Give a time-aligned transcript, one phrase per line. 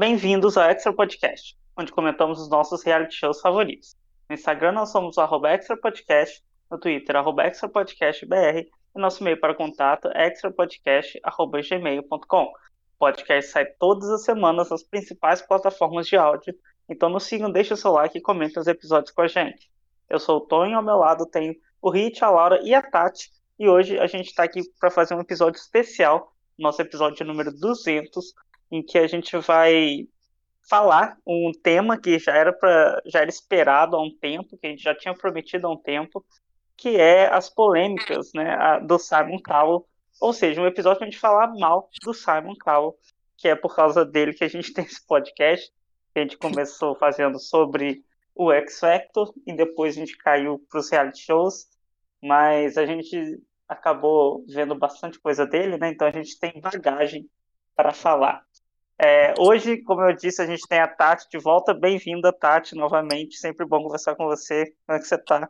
[0.00, 3.94] Bem-vindos ao Extra Podcast, onde comentamos os nossos reality shows favoritos.
[4.30, 5.20] No Instagram nós somos o
[6.70, 7.52] no Twitter arroba e
[8.98, 12.44] nosso e-mail para contato é extrapodcast.gmail.com.
[12.44, 12.52] O
[12.98, 16.54] podcast sai todas as semanas nas principais plataformas de áudio,
[16.88, 19.70] então nos sigam, deixe o seu like e comente os episódios com a gente.
[20.08, 23.30] Eu sou o Tonho, ao meu lado tenho o Rit, a Laura e a Tati,
[23.58, 28.32] e hoje a gente está aqui para fazer um episódio especial, nosso episódio número 200,
[28.70, 30.06] em que a gente vai
[30.68, 34.70] falar um tema que já era para já era esperado há um tempo, que a
[34.70, 36.24] gente já tinha prometido há um tempo,
[36.76, 39.86] que é as polêmicas, né, do Simon Cowell,
[40.20, 42.96] ou seja, um episódio a gente falar mal do Simon Cowell,
[43.36, 45.72] que é por causa dele que a gente tem esse podcast,
[46.14, 50.90] a gente começou fazendo sobre o X Factor e depois a gente caiu para os
[50.90, 51.66] reality shows,
[52.22, 55.90] mas a gente acabou vendo bastante coisa dele, né?
[55.90, 57.28] Então a gente tem bagagem
[57.74, 58.44] para falar.
[59.02, 61.72] É, hoje, como eu disse, a gente tem a Tati de volta.
[61.72, 63.38] Bem-vinda, Tati, novamente.
[63.38, 64.74] Sempre bom conversar com você.
[64.86, 65.48] Como é que você está?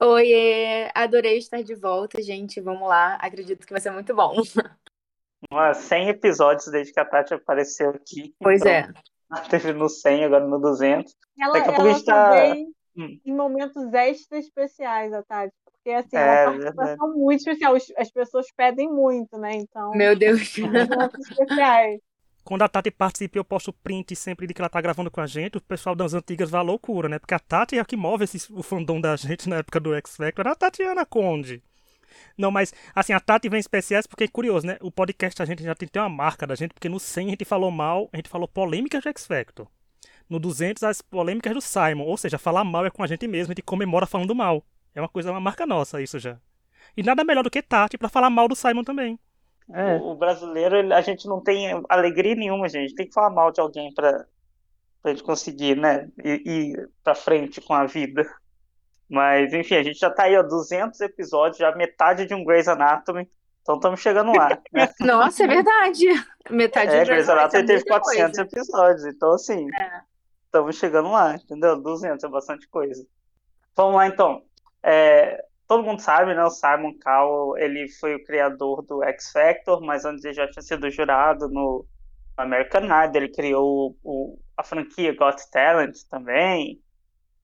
[0.00, 2.60] Oi, adorei estar de volta, gente.
[2.60, 3.14] Vamos lá.
[3.20, 4.34] Acredito que vai ser muito bom.
[5.48, 8.34] Umas 100 episódios desde que a Tati apareceu aqui.
[8.40, 8.92] Pois então, é.
[9.48, 11.14] Teve no 100, agora no 200.
[11.38, 12.54] Ela, Daqui a pouco a gente tá...
[12.94, 13.18] Hum.
[13.24, 15.54] em momentos extra especiais, a Tati.
[15.64, 17.20] Porque, assim, é, é uma participação verdade.
[17.20, 17.76] muito especial.
[17.96, 19.52] As pessoas pedem muito, né?
[19.54, 19.92] Então.
[19.92, 20.58] Meu Deus.
[20.58, 22.00] Momentos especiais.
[22.44, 25.26] Quando a Tati participa, eu posto print sempre de que ela tá gravando com a
[25.26, 25.58] gente.
[25.58, 27.18] O pessoal das antigas vai à loucura, né?
[27.18, 29.94] Porque a Tati é a que move esse, o fandom da gente na época do
[29.94, 30.48] X Factor.
[30.48, 31.62] A Tatiana Conde.
[32.36, 34.76] Não, mas, assim, a Tati vem especiais porque é curioso, né?
[34.80, 37.30] O podcast a gente já tem, tem uma marca da gente, porque no 100 a
[37.30, 39.68] gente falou mal, a gente falou polêmicas do X Factor.
[40.28, 42.04] No 200, as polêmicas do Simon.
[42.04, 44.64] Ou seja, falar mal é com a gente mesmo, a gente comemora falando mal.
[44.94, 46.38] É uma coisa, uma marca nossa isso já.
[46.96, 49.18] E nada melhor do que Tati para falar mal do Simon também.
[49.72, 49.96] É.
[49.96, 52.94] O, brasileiro, a gente não tem alegria nenhuma, gente.
[52.94, 54.26] Tem que falar mal de alguém pra,
[55.02, 56.08] pra gente conseguir, né?
[56.22, 58.28] Ir, ir pra frente com a vida.
[59.08, 62.68] Mas, enfim, a gente já tá aí, ó, 200 episódios, já metade de um Grey's
[62.68, 63.28] Anatomy.
[63.62, 64.58] Então estamos chegando lá.
[64.72, 64.88] Né?
[65.00, 66.06] Nossa, é verdade.
[66.50, 68.42] Metade é, de Grey's Anatomy teve 400 coisa.
[68.42, 69.04] episódios.
[69.06, 69.66] Então, assim,
[70.46, 70.78] estamos é.
[70.78, 71.80] chegando lá, entendeu?
[71.80, 73.06] 200 é bastante coisa.
[73.76, 74.42] Vamos lá, então.
[74.82, 76.44] É, todo mundo sabe, né?
[76.44, 80.62] O Simon Cowell, ele foi o criador do X Factor, mas antes ele já tinha
[80.62, 81.86] sido jurado no
[82.36, 86.78] American Idol, ele criou o, a franquia Got Talent também.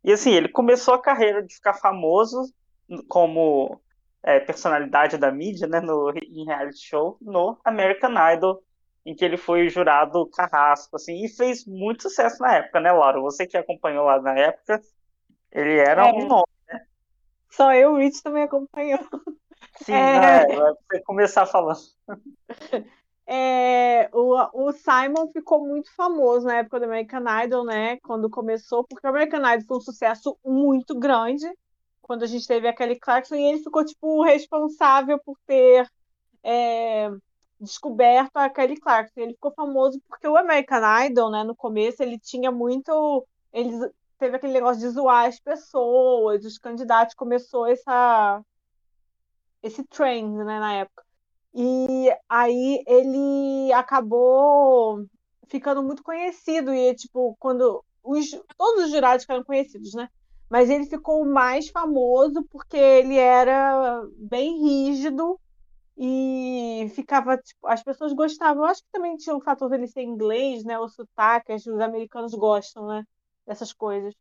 [0.05, 2.53] E assim, ele começou a carreira de ficar famoso
[3.09, 3.81] como
[4.23, 8.63] é, personalidade da mídia, né, no, em reality show, no American Idol,
[9.07, 13.23] em que ele foi jurado carrasco, assim, e fez muito sucesso na época, né, Laura?
[13.23, 14.83] Você que acompanhou lá na época,
[15.51, 16.13] ele era é.
[16.13, 16.58] um nome
[17.51, 19.01] só eu, o Rich também acompanhou.
[19.83, 20.47] Sim, é...
[20.47, 21.81] vai você começar falando.
[23.31, 27.99] É, o, o Simon ficou muito famoso na época do American Idol, né?
[27.99, 31.47] Quando começou, porque o American Idol foi um sucesso muito grande.
[32.01, 35.87] Quando a gente teve aquele Clarkson, e ele ficou, tipo, responsável por ter
[36.43, 37.11] é,
[37.61, 39.21] descoberto a Kelly Clarkson.
[39.21, 43.27] Ele ficou famoso porque o American Idol, né, no começo, ele tinha muito.
[43.53, 43.79] Eles
[44.19, 48.43] teve aquele negócio de zoar as pessoas, os candidatos, começou essa
[49.63, 51.05] esse trend, né, na época.
[51.55, 55.05] E aí ele acabou
[55.49, 60.09] ficando muito conhecido e tipo quando os todos os jurados ficaram conhecidos, né?
[60.51, 65.39] Mas ele ficou mais famoso porque ele era bem rígido
[65.97, 68.63] e ficava tipo, as pessoas gostavam.
[68.65, 70.79] Eu acho que também tinha o fator dele ser inglês, né?
[70.79, 73.05] O sotaque, os americanos gostam, né?
[73.49, 74.15] Dessas coisas.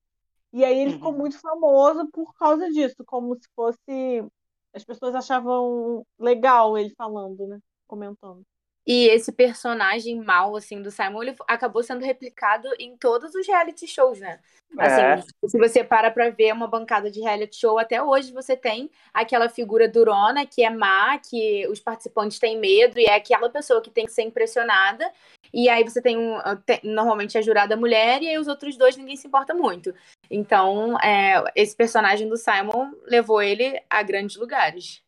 [0.54, 0.98] E aí ele uhum.
[0.98, 4.26] ficou muito famoso por causa disso, como se fosse.
[4.74, 7.60] As pessoas achavam legal ele falando, né?
[7.86, 8.44] Comentando.
[8.88, 13.86] E esse personagem mal, assim, do Simon, ele acabou sendo replicado em todos os reality
[13.86, 14.40] shows, né?
[14.78, 15.22] Assim, é.
[15.48, 19.50] se você para pra ver uma bancada de reality show, até hoje você tem aquela
[19.50, 23.90] figura durona, que é má, que os participantes têm medo, e é aquela pessoa que
[23.90, 25.12] tem que ser impressionada.
[25.54, 28.98] E aí você tem, um, tem normalmente a jurada mulher, e aí os outros dois
[28.98, 29.94] ninguém se importa muito.
[30.30, 35.02] Então, é, esse personagem do Simon levou ele a grandes lugares.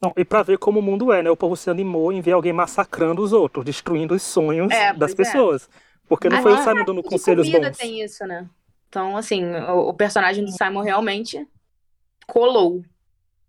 [0.00, 1.30] Não, e pra ver como o mundo é, né?
[1.30, 5.12] O povo se animou em ver alguém massacrando os outros, destruindo os sonhos é, das
[5.12, 5.16] é.
[5.16, 5.68] pessoas.
[5.72, 5.86] É.
[6.08, 7.76] Porque não ah, foi o Simon dando conselhos bons.
[7.76, 8.48] tem isso, né?
[8.88, 11.46] Então, assim, o, o, personagem do Simon realmente
[12.26, 12.82] colou.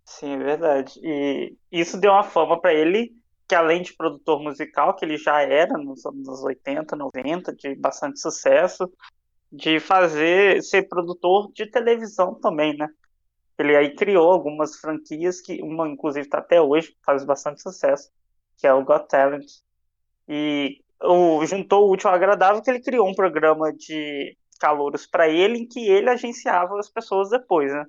[0.03, 0.99] Sim, é verdade.
[1.03, 3.15] E isso deu uma fama para ele,
[3.47, 8.19] que além de produtor musical, que ele já era nos anos 80, 90, de bastante
[8.19, 8.91] sucesso,
[9.51, 12.89] de fazer, ser produtor de televisão também, né?
[13.57, 18.11] Ele aí criou algumas franquias que uma inclusive está até hoje, faz bastante sucesso,
[18.57, 19.45] que é o Got Talent.
[20.27, 25.29] E o, juntou o útil ao agradável que ele criou um programa de calouros para
[25.29, 27.85] ele em que ele agenciava as pessoas depois, né?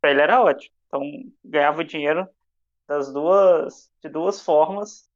[0.00, 0.74] Para ele era ótimo.
[0.86, 1.02] Então
[1.44, 2.28] ganhava dinheiro
[2.88, 5.06] das duas de duas formas.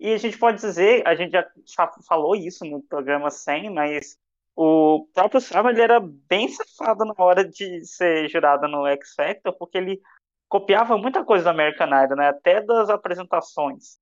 [0.00, 4.18] E a gente pode dizer, a gente já, já falou isso no programa 100, mas
[4.56, 9.52] o próprio Simon ele era bem safado na hora de ser jurado no X Factor,
[9.52, 10.00] porque ele
[10.48, 12.28] copiava muita coisa do American Idol, né?
[12.28, 13.98] Até das apresentações.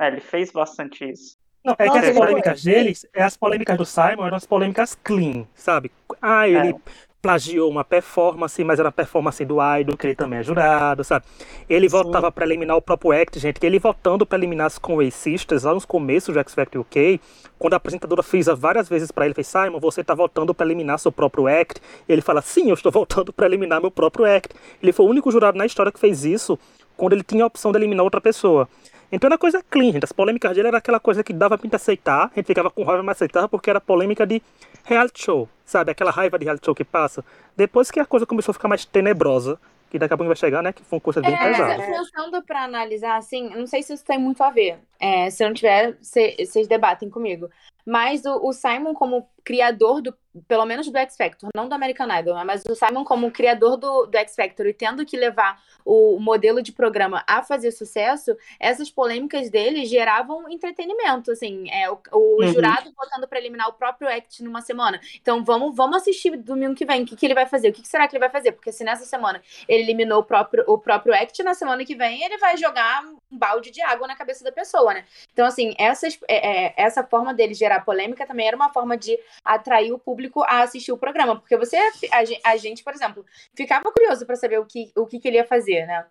[0.00, 1.36] É, ele fez bastante isso.
[1.64, 5.46] Não, é que as polêmicas deles, é as polêmicas do Simon eram as polêmicas clean,
[5.54, 5.90] sabe?
[6.22, 6.74] Ah, ele é
[7.20, 11.24] plagiou uma performance, mas era uma performance do Idol, que ele também é jurado, sabe?
[11.68, 11.96] Ele Sim.
[11.96, 15.64] votava para eliminar o próprio Act, gente, que ele votando para eliminar as Conway Sisters,
[15.64, 17.20] lá nos começos do X Factor UK,
[17.58, 20.98] quando a apresentadora frisa várias vezes para ele, fez, Simon, você tá votando para eliminar
[20.98, 21.80] seu próprio Act?
[22.08, 24.54] Ele fala, sim, eu estou votando para eliminar meu próprio Act.
[24.80, 26.58] Ele foi o único jurado na história que fez isso,
[26.96, 28.68] quando ele tinha a opção de eliminar outra pessoa.
[29.10, 30.04] Então era coisa clean, gente.
[30.04, 32.82] As polêmicas dele era aquela coisa que dava pra gente aceitar, a gente ficava com
[32.82, 34.42] raiva, mas aceitava porque era polêmica de
[34.88, 35.90] reality show, sabe?
[35.90, 37.24] Aquela raiva de reality show que passa.
[37.56, 39.58] Depois que a coisa começou a ficar mais tenebrosa,
[39.90, 40.72] que daqui a pouco vai chegar, né?
[40.72, 41.82] Que foi uma coisa bem é, pesada.
[41.82, 44.78] Pensando pra analisar, assim, não sei se isso tem muito a ver.
[44.98, 47.48] É, se não tiver, vocês debatem comigo.
[47.86, 50.14] Mas o, o Simon, como criador do,
[50.46, 53.76] pelo menos do X Factor, não do American Idol, né, mas o Simon como criador
[53.76, 58.36] do, do X Factor e tendo que levar o modelo de programa a fazer sucesso,
[58.60, 62.52] essas polêmicas dele geravam entretenimento, assim, é, o, o uhum.
[62.52, 65.00] jurado votando para eliminar o próprio Act numa semana.
[65.20, 67.82] Então vamos, vamos assistir domingo que vem, o que, que ele vai fazer, o que,
[67.82, 68.52] que será que ele vai fazer?
[68.52, 72.22] Porque se nessa semana ele eliminou o próprio, o próprio Act, na semana que vem
[72.22, 75.04] ele vai jogar um balde de água na cabeça da pessoa, né?
[75.32, 79.18] Então, assim, essas, é, é essa forma dele gerar polêmica também era uma forma de
[79.44, 81.36] atrair o público a assistir o programa.
[81.36, 83.24] Porque você, a, a gente, por exemplo,
[83.54, 86.06] ficava curioso para saber o que, o que, que ele ia fazer, né?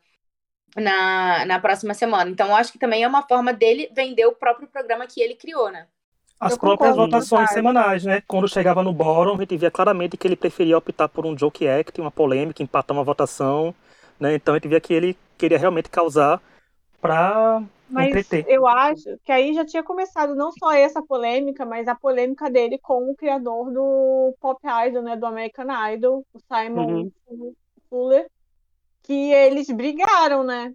[0.76, 2.30] Na, na próxima semana.
[2.30, 5.36] Então, eu acho que também é uma forma dele vender o próprio programa que ele
[5.36, 5.88] criou, né?
[6.40, 8.22] As eu próprias votações semanais, né?
[8.28, 11.68] Quando chegava no bórum, a gente via claramente que ele preferia optar por um joke
[11.68, 13.74] act, uma polêmica, empatar uma votação,
[14.20, 14.36] né?
[14.36, 16.40] Então a gente via que ele queria realmente causar
[17.02, 18.46] para mas entreter.
[18.48, 22.78] eu acho que aí já tinha começado não só essa polêmica, mas a polêmica dele
[22.78, 27.54] com o criador do Pop Idol, né, do American Idol, o Simon uhum.
[27.90, 28.28] Fuller,
[29.04, 30.74] que eles brigaram, né?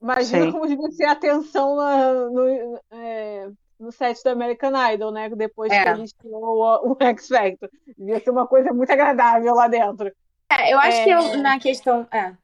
[0.00, 0.52] Imagina Sim.
[0.52, 3.50] como devia ser a tensão na, no, é,
[3.80, 5.28] no set do American Idol, né?
[5.30, 5.82] Depois é.
[5.82, 7.68] que eles tirou o, o X Factor.
[7.98, 10.12] Devia ser uma coisa muito agradável lá dentro.
[10.48, 11.04] É, eu acho é...
[11.04, 12.06] que eu, na questão.
[12.12, 12.34] É,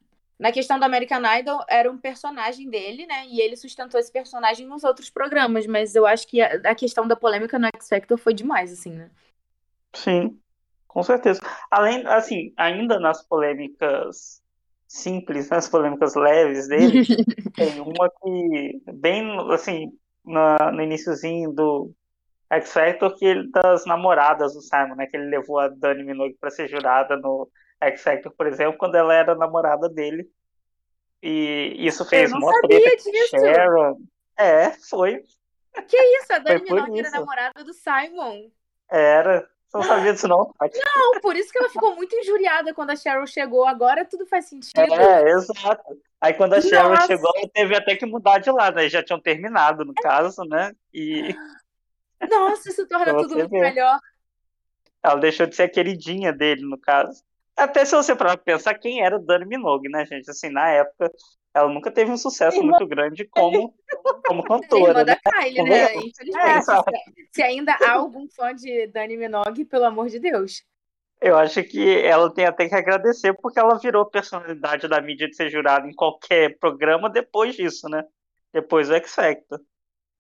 [0.42, 3.24] na questão do American Idol, era um personagem dele, né?
[3.28, 7.06] E ele sustentou esse personagem nos outros programas, mas eu acho que a, a questão
[7.06, 9.08] da polêmica no X Factor foi demais, assim, né?
[9.94, 10.36] Sim,
[10.88, 11.40] com certeza.
[11.70, 14.42] Além, assim, ainda nas polêmicas
[14.88, 17.06] simples, nas polêmicas leves dele,
[17.54, 19.96] tem uma que, bem, assim,
[20.26, 21.92] na, no iníciozinho do
[22.50, 25.06] X Factor, que ele, das namoradas do Simon, né?
[25.06, 27.48] Que ele levou a Dani Minogue para ser jurada no
[27.88, 30.31] X Factor, por exemplo, quando ela era namorada dele.
[31.23, 33.99] E isso fez uma treta com Sharon.
[34.37, 35.23] É, foi.
[35.88, 36.32] Que isso?
[36.32, 38.50] A Dani Minogue era namorada do Simon.
[38.90, 39.49] Era.
[39.69, 40.79] Você não sabia disso, não, Tati?
[40.84, 43.67] Não, por isso que ela ficou muito injuriada quando a Cheryl chegou.
[43.67, 44.79] Agora tudo faz sentido.
[44.79, 45.99] É, exato.
[46.20, 47.06] Aí quando a Cheryl Nossa.
[47.06, 48.79] chegou, ela teve até que mudar de lado.
[48.79, 50.75] Aí já tinham terminado, no caso, né?
[50.93, 51.34] E.
[52.29, 53.99] Nossa, isso torna tudo muito melhor.
[55.02, 57.24] Ela deixou de ser a queridinha dele, no caso.
[57.56, 60.30] Até se você parar pensar quem era Dani Minogue, né, gente?
[60.30, 61.12] Assim, na época,
[61.54, 62.70] ela nunca teve um sucesso irmã...
[62.70, 63.74] muito grande como,
[64.26, 65.00] como cantora.
[65.00, 65.04] Irmã né?
[65.04, 65.94] da Kylie, né?
[65.96, 66.36] Infelizmente.
[66.38, 66.60] É,
[67.30, 70.64] se ainda há algum fã de Dani Minogue, pelo amor de Deus.
[71.20, 75.36] Eu acho que ela tem até que agradecer porque ela virou personalidade da mídia de
[75.36, 78.02] ser jurada em qualquer programa depois disso, né?
[78.52, 79.60] Depois do X Factor.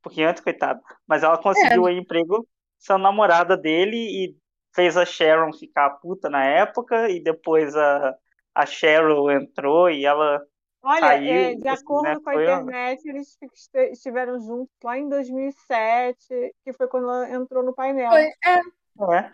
[0.00, 0.80] Porque antes, coitado.
[1.06, 1.92] Mas ela conseguiu é.
[1.92, 2.46] emprego
[2.78, 4.36] sendo namorada dele e
[4.74, 8.16] fez a Sharon ficar puta na época e depois a,
[8.54, 10.42] a Cheryl entrou e ela
[10.82, 12.14] Olha, saiu, é, de assim, acordo né?
[12.22, 13.38] com a foi internet, eles
[13.92, 18.10] estiveram juntos lá em 2007, que foi quando ela entrou no painel.
[18.10, 19.16] Foi, é.
[19.16, 19.32] é.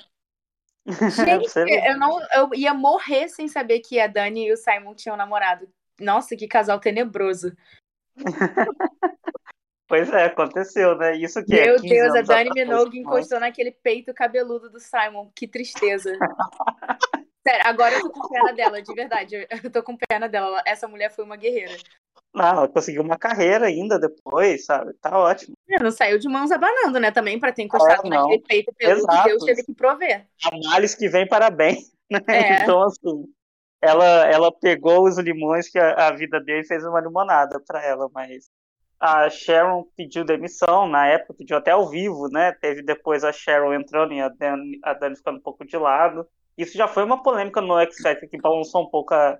[1.10, 1.52] Gente,
[1.88, 5.68] eu, não, eu ia morrer sem saber que a Dani e o Simon tinham namorado.
[5.98, 7.56] Nossa, que casal tenebroso.
[9.88, 11.16] Pois é, aconteceu, né?
[11.16, 11.66] Isso que Meu é.
[11.66, 15.30] Meu Deus, a Dani Minogue encostou naquele peito cabeludo do Simon.
[15.34, 16.12] Que tristeza.
[17.42, 19.48] Sério, agora eu tô com pena dela, de verdade.
[19.64, 20.62] Eu tô com pena dela.
[20.66, 21.74] Essa mulher foi uma guerreira.
[22.34, 24.92] Não, ela conseguiu uma carreira ainda depois, sabe?
[25.00, 25.56] Tá ótimo.
[25.70, 27.10] É, não saiu de mãos abanando, né?
[27.10, 29.22] Também para ter encostado é, naquele peito peludo Exato.
[29.22, 30.26] que Deus teve que prover.
[30.52, 31.78] Análise que vem para bem,
[32.10, 32.20] né?
[32.28, 32.62] É.
[32.62, 33.24] Então, assim,
[33.80, 38.10] ela, ela pegou os limões que a, a vida dele fez uma limonada para ela,
[38.12, 38.50] mas
[39.00, 42.52] a Sharon pediu demissão, na época pediu até ao vivo, né?
[42.52, 46.26] Teve depois a Sharon entrando e a Dani, a Dani ficando um pouco de lado.
[46.56, 49.38] Isso já foi uma polêmica no X Factor que balançou um pouco a,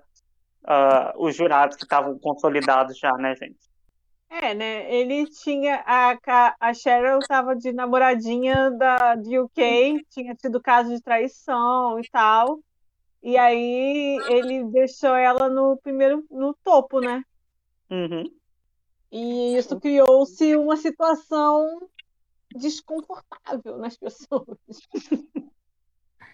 [0.63, 3.69] a, os jurados que estavam consolidados já, né, gente?
[4.29, 4.93] É, né?
[4.93, 5.83] Ele tinha.
[5.85, 6.17] A,
[6.59, 12.59] a Cheryl estava de namoradinha da, de UK, tinha tido caso de traição e tal.
[13.21, 17.21] E aí ele deixou ela no primeiro, no topo, né?
[17.89, 18.23] Uhum.
[19.11, 21.89] E isso criou-se uma situação
[22.55, 24.57] desconfortável nas pessoas.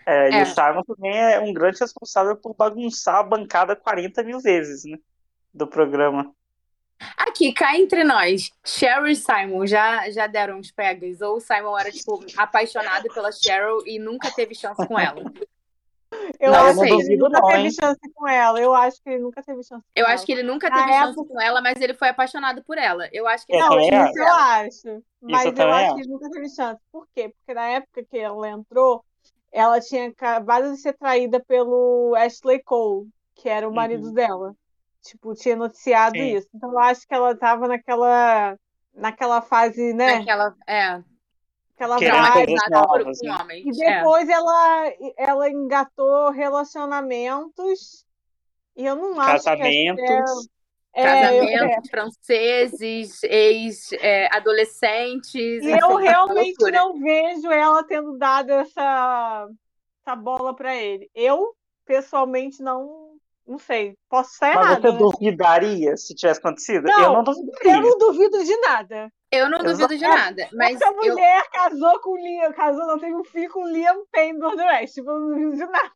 [0.06, 0.44] É, e é.
[0.44, 4.98] o Simon também é um grande responsável por bagunçar a bancada 40 mil vezes, né?
[5.54, 6.34] Do programa.
[7.18, 11.22] Aqui, cá entre nós, Cheryl e Simon já, já deram uns pegas?
[11.22, 15.22] Ou o Simon era, tipo, apaixonado pela Cheryl e nunca teve chance com ela?
[16.40, 18.60] Eu não, acho que ele nunca não, teve chance com ela.
[18.60, 20.14] Eu acho que ele nunca teve chance com Eu ela.
[20.14, 21.34] acho que ele nunca teve Na chance época...
[21.34, 23.08] com ela, mas ele foi apaixonado por ela.
[23.12, 25.04] Eu acho que eu não, isso eu acho.
[25.22, 26.82] Mas isso eu acho que ele nunca teve chance.
[26.92, 27.30] Por quê?
[27.30, 29.04] Porque na época que ela entrou,
[29.52, 34.14] ela tinha acabado de ser traída pelo Ashley Cole, que era o marido uhum.
[34.14, 34.56] dela.
[35.02, 36.36] Tipo, tinha noticiado Sim.
[36.36, 36.48] isso.
[36.54, 38.58] Então eu acho que ela tava naquela
[38.96, 40.20] naquela fase, né?
[40.20, 41.02] Naquela, é,
[41.76, 42.56] Aquela vibe.
[42.70, 43.36] Novas, né?
[43.60, 44.32] E depois é.
[44.32, 48.06] ela, ela engatou relacionamentos.
[48.76, 50.06] E eu não acho Casamentos.
[50.06, 50.14] que.
[50.98, 55.36] É, Casamentos é, franceses, ex-adolescentes.
[55.36, 59.50] e eu realmente não vejo ela tendo dado essa,
[60.02, 61.12] essa bola para ele.
[61.14, 61.54] Eu,
[61.86, 64.82] pessoalmente, não, não sei, posso estar Mas errado.
[64.82, 64.98] Mas você né?
[64.98, 66.86] duvidaria se tivesse acontecido?
[66.86, 67.74] Não, eu não duvidaria.
[67.74, 69.12] Eu não duvido de nada.
[69.36, 70.48] Eu não duvido de nada.
[70.54, 71.52] Mas Essa mulher eu...
[71.52, 74.98] casou com o Liam, casou, não teve um filho com o Liam Payne do West.
[74.98, 75.92] Eu não duvido de nada.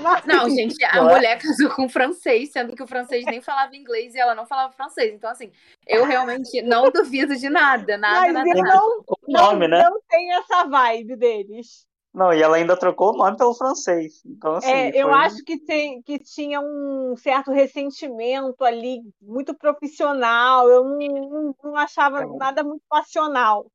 [0.00, 0.24] Mas...
[0.26, 4.14] Não, gente, a mulher casou com um francês, sendo que o francês nem falava inglês
[4.14, 5.12] e ela não falava francês.
[5.12, 5.50] Então, assim,
[5.86, 8.48] eu realmente não duvido de nada, nada, Mas nada.
[8.48, 8.80] Não, nada.
[9.26, 9.82] não, nome, né?
[9.82, 11.86] não tem essa vibe deles.
[12.14, 14.22] Não, e ela ainda trocou o nome pelo francês.
[14.26, 20.68] Então, assim, é, eu acho que, tem, que tinha um certo ressentimento ali, muito profissional.
[20.68, 22.26] Eu não, não, não achava é.
[22.26, 23.66] nada muito passional.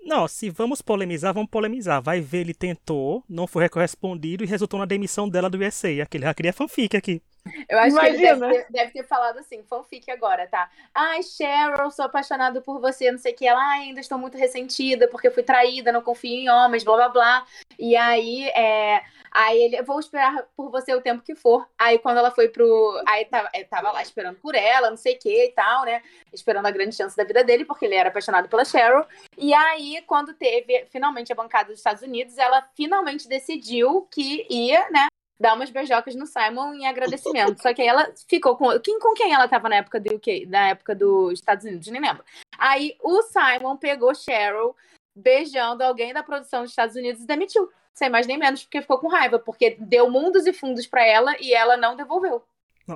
[0.00, 2.00] Não, se vamos polemizar, vamos polemizar.
[2.00, 5.88] Vai ver, ele tentou, não foi correspondido e resultou na demissão dela do USA.
[6.00, 7.20] Aquele já queria fanfic aqui.
[7.68, 8.16] Eu acho Imagina.
[8.16, 10.70] que ele deve ter, deve ter, falado assim, fanfic agora, tá?
[10.94, 13.46] Ai, Cheryl, sou apaixonado por você, não sei o que.
[13.46, 17.08] Ela, ai, ainda estou muito ressentida porque fui traída, não confio em homens, blá blá
[17.08, 17.46] blá.
[17.78, 21.68] E aí, é, aí ele, vou esperar por você o tempo que for.
[21.78, 23.02] Aí quando ela foi pro.
[23.06, 26.02] Aí tava, é, tava lá esperando por ela, não sei o que e tal, né?
[26.32, 29.04] Esperando a grande chance da vida dele, porque ele era apaixonado pela Cheryl.
[29.36, 34.88] E aí, quando teve finalmente a bancada dos Estados Unidos, ela finalmente decidiu que ia,
[34.90, 35.06] né?
[35.38, 37.60] Dar umas beijocas no Simon em agradecimento.
[37.60, 38.78] Só que aí ela ficou com.
[38.80, 40.46] Quem, com quem ela tava na época do UK?
[40.46, 42.24] Na época dos Estados Unidos, nem lembro.
[42.58, 44.74] Aí o Simon pegou Cheryl
[45.14, 47.70] beijando alguém da produção dos Estados Unidos e demitiu.
[47.94, 51.34] Sem mais nem menos, porque ficou com raiva, porque deu mundos e fundos para ela
[51.40, 52.42] e ela não devolveu.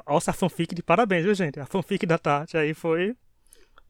[0.07, 1.59] Nossa, a fanfic de parabéns, viu, gente?
[1.59, 3.17] A fanfic da Tati aí foi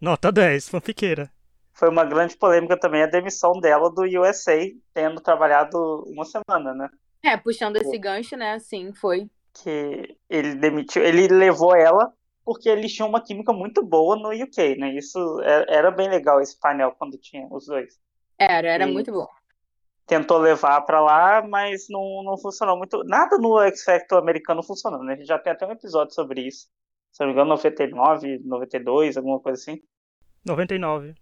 [0.01, 1.31] nota 10, fanfiqueira.
[1.73, 4.57] Foi uma grande polêmica também a demissão dela do USA,
[4.95, 6.89] tendo trabalhado uma semana, né?
[7.23, 8.59] É, puxando esse gancho, né?
[8.59, 9.29] Sim, foi.
[9.53, 12.13] Que ele demitiu, ele levou ela
[12.45, 14.95] porque eles tinham uma química muito boa no UK, né?
[14.95, 17.99] Isso é, era bem legal esse painel quando tinha os dois.
[18.39, 19.29] Era, era e muito bom.
[20.07, 23.05] Tentou levar para lá, mas não, não funcionou muito.
[23.05, 25.13] Nada no X Factor americano funcionou, né?
[25.13, 26.69] A gente já tem até um episódio sobre isso.
[27.13, 29.81] Se não me engano, 99, 92, alguma coisa assim.
[30.45, 31.15] 99.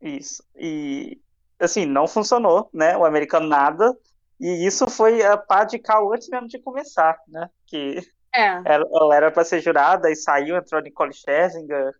[0.00, 0.44] Isso.
[0.56, 1.20] E
[1.58, 2.96] assim, não funcionou, né?
[2.96, 3.96] O americano nada.
[4.42, 7.48] E isso foi a pá de cal antes mesmo de começar, né?
[7.64, 8.00] Que
[8.34, 8.60] é.
[8.64, 11.94] ela, era para ser jurada e saiu, entrou Nicole Scherzinger,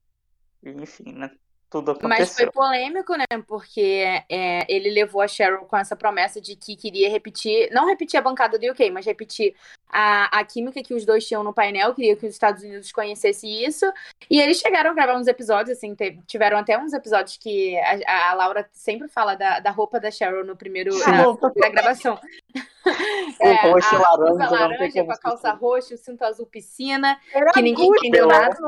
[0.60, 1.30] enfim, né?
[1.72, 2.08] Tudo aconteceu.
[2.10, 3.24] Mas foi polêmico, né?
[3.46, 8.20] Porque é, ele levou a Cheryl com essa promessa de que queria repetir, não repetir
[8.20, 9.54] a bancada do UK, mas repetir
[9.88, 13.64] a, a química que os dois tinham no painel, queria que os Estados Unidos conhecessem
[13.64, 13.90] isso.
[14.28, 17.74] E eles chegaram a gravar uns episódios, assim, tiveram até uns episódios que
[18.06, 21.24] a, a Laura sempre fala da, da roupa da Cheryl no primeiro na,
[21.56, 22.20] na gravação.
[23.40, 27.62] é, roxo, a, laranja, laranja com a calça roxa, o cinto azul piscina, Era que
[27.62, 28.58] ninguém Gucci, entendeu nada.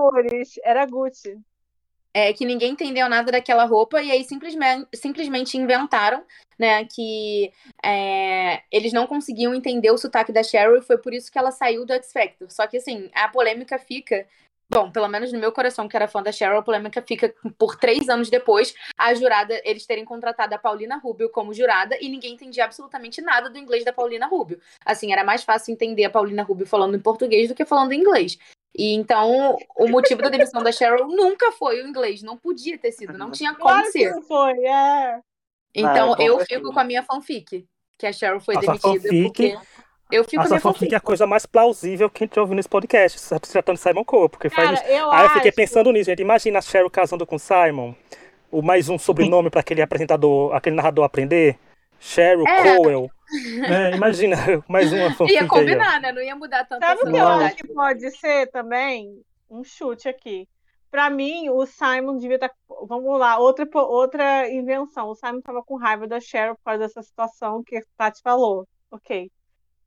[0.65, 1.39] Era Gucci
[2.15, 6.25] é, que ninguém entendeu nada daquela roupa e aí simplesmente, simplesmente inventaram,
[6.57, 7.53] né, que
[7.85, 11.51] é, eles não conseguiam entender o sotaque da Cheryl e foi por isso que ela
[11.51, 12.49] saiu do X Factor.
[12.51, 14.25] Só que assim, a polêmica fica
[14.71, 17.77] Bom, pelo menos no meu coração, que era fã da Cheryl, a polêmica fica por
[17.77, 22.33] três anos depois, a jurada, eles terem contratado a Paulina Rubio como jurada e ninguém
[22.33, 24.59] entendia absolutamente nada do inglês da Paulina Rubio.
[24.85, 28.01] Assim, era mais fácil entender a Paulina Rubio falando em português do que falando em
[28.01, 28.39] inglês.
[28.77, 32.23] E então, o motivo da demissão da Cheryl nunca foi o inglês.
[32.23, 34.11] Não podia ter sido, não tinha como Claro que ser.
[34.11, 35.21] não foi, é.
[35.75, 37.67] Então, Ah, é eu fico com a minha fanfic,
[37.99, 39.59] que a Cheryl foi Nossa, demitida fanfic- porque.
[40.13, 40.95] Eu fico com a Essa minha fanfic fanfic.
[40.95, 44.05] é a coisa mais plausível que a gente ouviu nesse podcast, se tratando de Simon
[44.05, 44.93] Cole, porque faz Cara, isso.
[44.93, 46.21] eu Aí eu fiquei acho- pensando nisso, gente.
[46.21, 47.95] Imagina a Cheryl casando com o Simon.
[48.51, 51.59] O mais um sobrenome para aquele apresentador, aquele narrador aprender.
[51.99, 52.77] Cheryl É.
[52.77, 53.11] Cowell.
[53.69, 54.37] É, imagina,
[54.69, 56.13] mais uma fanfic Ia aí, combinar, né?
[56.13, 59.23] Não ia mudar tanto Sabe a o que eu acho que pode ser também?
[59.51, 60.49] Um chute aqui.
[60.91, 62.51] Pra mim, o Simon devia estar.
[62.87, 65.09] Vamos lá, outra, outra invenção.
[65.09, 68.67] O Simon tava com raiva da Cheryl por causa dessa situação que a Tati falou.
[68.91, 69.31] Ok.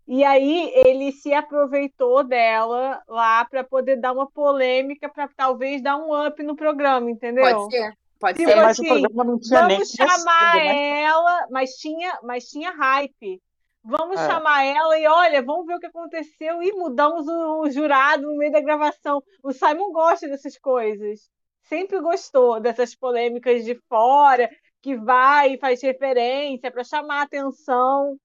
[0.08, 5.98] E aí ele se aproveitou dela lá pra poder dar uma polêmica, pra talvez dar
[5.98, 7.44] um up no programa, entendeu?
[7.44, 8.56] Pode ser, pode ser.
[8.56, 11.02] Mas o assim, programa não tinha nem Vamos começado, chamar né?
[11.04, 13.42] ela, mas tinha, mas tinha hype.
[13.84, 14.28] Vamos É.
[14.28, 18.38] chamar ela e olha, vamos ver o que aconteceu e mudamos o, o jurado no
[18.38, 19.24] meio da gravação.
[19.42, 21.30] O Simon gosta dessas coisas.
[21.64, 24.50] Sempre gostou dessas polêmicas de fora,
[24.82, 28.18] que vai e faz referência para chamar a atenção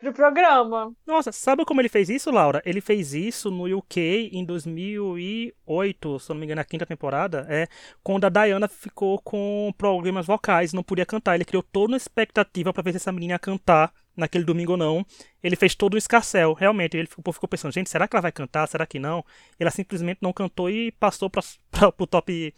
[0.00, 0.92] pro programa.
[1.06, 2.62] Nossa, sabe como ele fez isso, Laura?
[2.64, 7.68] Ele fez isso no UK em 2008, se não me engano, na quinta temporada, é
[8.02, 11.34] quando a Diana ficou com problemas vocais, não podia cantar.
[11.34, 14.78] Ele criou toda uma expectativa pra ver se essa menina ia cantar naquele domingo ou
[14.78, 15.06] não.
[15.42, 16.96] Ele fez todo um escarcel, realmente.
[16.96, 18.66] Ele ficou, ficou pensando, gente, será que ela vai cantar?
[18.66, 19.22] Será que não?
[19.58, 22.54] Ela simplesmente não cantou e passou pra, pra, pro top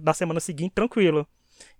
[0.00, 1.26] da semana seguinte tranquilo.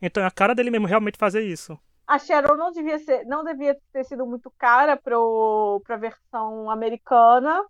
[0.01, 1.77] Então é a cara dele mesmo realmente fazer isso.
[2.07, 7.65] A Cheryl não devia ser, não devia ter sido muito cara para a versão americana.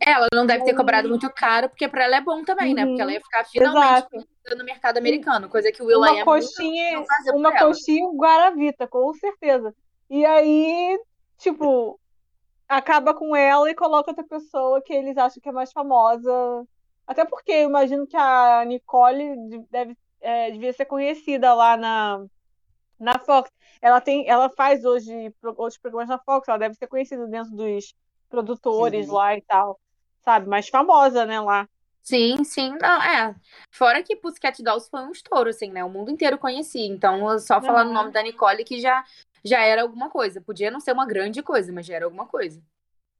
[0.00, 0.76] Ela não deve ter Uhum.
[0.76, 2.82] cobrado muito caro, porque pra ela é bom também, né?
[2.82, 2.88] Uhum.
[2.90, 4.56] Porque ela ia ficar finalmente Exato.
[4.58, 9.74] no mercado americano, coisa que o Will.i.am uma coxinha, uma coxinha Guaravita, com certeza.
[10.10, 10.98] E aí,
[11.38, 11.98] tipo,
[12.68, 16.30] acaba com ela e coloca outra pessoa que eles acham que é mais famosa.
[17.06, 22.22] Até porque eu imagino que a Nicole de- deve, é, devia ser conhecida lá na,
[23.00, 23.50] na Fox.
[23.80, 27.94] Ela tem, ela faz hoje outros programas na Fox, ela deve ser conhecida dentro dos
[28.28, 29.12] produtores Sim.
[29.12, 29.78] lá e tal,
[30.22, 30.48] sabe?
[30.48, 31.68] Mais famosa, né, lá.
[32.02, 33.34] Sim, sim, não, é.
[33.70, 35.84] Fora que Pussycat Dolls foi um estouro, assim, né?
[35.84, 36.86] O mundo inteiro conhecia.
[36.86, 37.94] Então, só falar no Uhum.
[37.96, 39.04] nome da Nicole que já,
[39.44, 40.40] já era alguma coisa.
[40.40, 42.62] Podia não ser uma grande coisa, mas já era alguma coisa.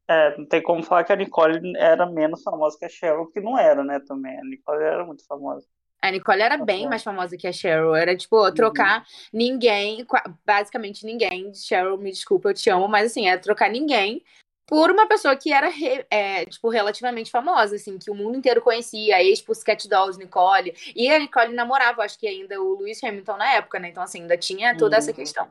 [0.09, 3.40] É, não tem como falar que a Nicole era menos famosa que a Cheryl, que
[3.40, 4.38] não era, né, também.
[4.40, 5.66] A Nicole era muito famosa.
[6.01, 6.89] A Nicole era bem Uhum.
[6.91, 7.95] mais famosa que a Cheryl.
[7.95, 11.53] Era, tipo, trocar ninguém, qua- basicamente ninguém.
[11.55, 14.23] Cheryl, me desculpa, eu te amo, mas assim, era trocar ninguém
[14.67, 15.71] por uma pessoa que era,
[16.11, 20.75] é, tipo, relativamente famosa, assim, que o mundo inteiro conhecia, a ex-Pussycat Dolls, Nicole.
[20.95, 23.89] E a Nicole namorava, acho que ainda, o Lewis Hamilton na época, né?
[23.89, 25.17] Então, assim, ainda tinha toda essa Uhum.
[25.17, 25.49] questão.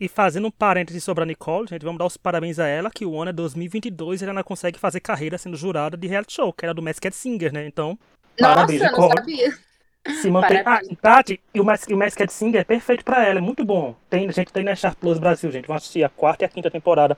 [0.00, 3.04] E fazendo um parêntese sobre a Nicole, gente, vamos dar os parabéns a ela, que
[3.04, 6.52] o ano é 2022 e ela ainda consegue fazer carreira sendo jurada de reality show,
[6.52, 7.66] que era do Masked Singer, né?
[7.66, 7.98] Então,
[8.38, 9.58] Parabéns, Nossa, eu não sabia.
[10.20, 10.62] se mantém.
[10.64, 13.42] Ah, e Tati, e o, Mas, e o Masked Singer é perfeito pra ela, é
[13.42, 13.94] muito bom.
[14.08, 16.48] Tem, a gente tem na Star Plus Brasil, gente, vamos assistir a quarta e a
[16.48, 17.16] quinta temporada.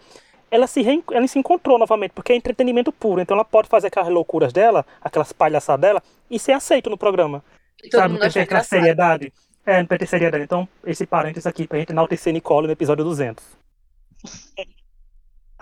[0.51, 3.87] Ela se, reen- ela se encontrou novamente, porque é entretenimento puro, então ela pode fazer
[3.87, 7.45] aquelas loucuras dela, aquelas palhaçadas dela, e ser aceito no programa.
[7.85, 9.33] E todo sabe, mundo não tem aquela seriedade.
[9.65, 10.43] É, não tem seriedade.
[10.43, 13.45] Então, esse parênteses aqui pra gente enaltecer Nicole no episódio 200.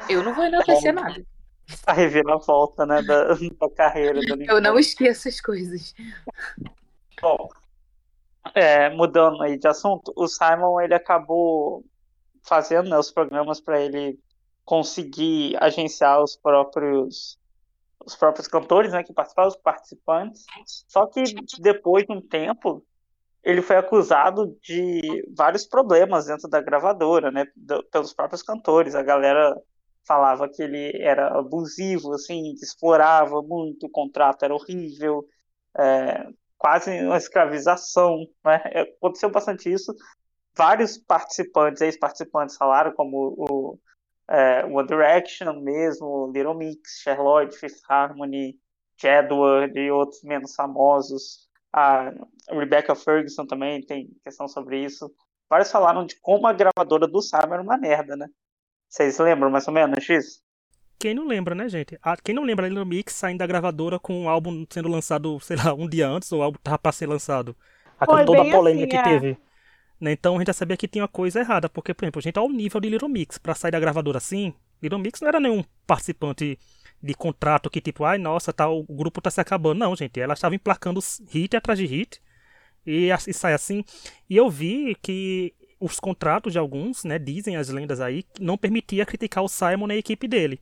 [0.08, 1.22] Eu não vou enaltecer nada.
[1.86, 4.46] A reviravolta, né, da, da carreira da Nicole.
[4.48, 5.94] Eu não esqueço as coisas.
[7.20, 7.48] Bom,
[8.54, 11.84] é, mudando aí de assunto, o Simon ele acabou
[12.42, 14.18] fazendo né, os programas para ele
[14.64, 17.38] conseguir agenciar os próprios
[18.04, 20.46] os próprios cantores, né, que participavam, os participantes.
[20.86, 21.22] Só que
[21.58, 22.82] depois de um tempo
[23.44, 28.94] ele foi acusado de vários problemas dentro da gravadora, né, do- pelos próprios cantores.
[28.94, 29.54] A galera
[30.08, 35.24] falava que ele era abusivo, assim, que explorava muito, o contrato era horrível.
[35.78, 38.62] é, quase uma escravização, né?
[38.66, 39.94] É, Aconteceu bastante isso.
[40.56, 43.78] Vários participantes, ex-participantes falaram, como o
[44.28, 48.58] é, One Direction mesmo, Little Mix, Charlotte, Fifth Harmony,
[49.00, 51.48] Jedward e outros menos famosos.
[51.72, 52.12] A
[52.50, 55.10] Rebecca Ferguson também tem questão sobre isso.
[55.48, 58.28] Vários falaram de como a gravadora do Simon era uma merda, né?
[58.88, 60.40] Vocês lembram mais ou menos disso?
[60.98, 61.96] Quem não lembra, né, gente?
[62.02, 65.38] Ah, quem não lembra a Little Mix saindo da gravadora com um álbum sendo lançado,
[65.40, 67.56] sei lá, um dia antes, ou o álbum tava pra ser lançado.
[67.98, 69.02] Aquela Foi toda a polêmica assim, que é.
[69.02, 69.38] teve.
[70.00, 72.22] Né, Então a gente já sabia que tinha uma coisa errada, porque, por exemplo, a
[72.22, 75.40] gente ao nível de Little Mix, pra sair da gravadora assim, Little Mix não era
[75.40, 76.58] nenhum participante
[77.00, 79.78] de contrato que tipo, ai nossa, tá, o grupo tá se acabando.
[79.78, 82.20] Não, gente, ela estava emplacando hit atrás de hit
[82.86, 83.84] e, e sai assim.
[84.28, 89.06] E eu vi que os contratos de alguns, né, dizem as lendas aí, não permitia
[89.06, 90.60] criticar o Simon e a equipe dele.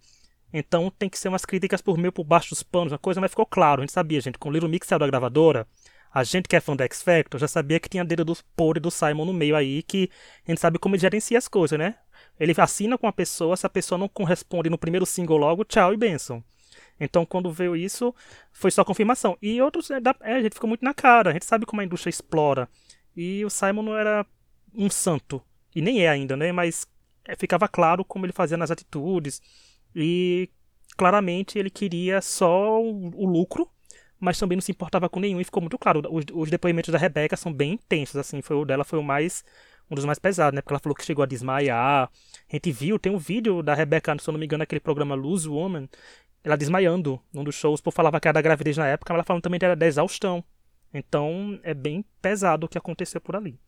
[0.52, 3.30] Então tem que ser umas críticas por meio por baixo dos panos, uma coisa, mas
[3.30, 5.66] ficou claro, a gente sabia, gente, com o Little Mix saiu da gravadora,
[6.12, 8.80] a gente que é fã do X Factor já sabia que tinha dedo do podre
[8.80, 10.08] do Simon no meio aí, que
[10.46, 11.96] a gente sabe como ele gerencia as coisas, né?
[12.38, 15.92] Ele assina com a pessoa, se a pessoa não corresponde no primeiro single logo, tchau
[15.92, 16.42] e benção.
[16.98, 18.14] Então, quando veio isso,
[18.52, 19.36] foi só confirmação.
[19.42, 21.84] E outros, é, é, a gente ficou muito na cara, a gente sabe como a
[21.84, 22.68] indústria explora.
[23.14, 24.24] E o Simon não era
[24.76, 25.42] um santo,
[25.74, 26.52] e nem é ainda, né?
[26.52, 26.86] Mas
[27.24, 29.40] é, ficava claro como ele fazia nas atitudes.
[29.94, 30.50] E
[30.96, 33.70] claramente ele queria só o, lucro
[34.18, 36.02] mas também não se importava com nenhum e ficou muito claro.
[36.10, 39.44] Os, os depoimentos da Rebeca são bem intensos, assim, foi o dela foi o mais
[39.90, 40.60] um dos mais pesados, né?
[40.60, 42.10] Porque ela falou que chegou a desmaiar.
[42.50, 45.14] A gente viu, tem um vídeo da Rebeca, se eu não me engano, naquele programa
[45.14, 45.88] Lose Woman,
[46.42, 49.24] ela desmaiando num dos shows, por falava que era da gravidez na época, mas ela
[49.24, 50.42] falando também que era da exaustão.
[50.92, 53.58] Então é bem pesado o que aconteceu por ali.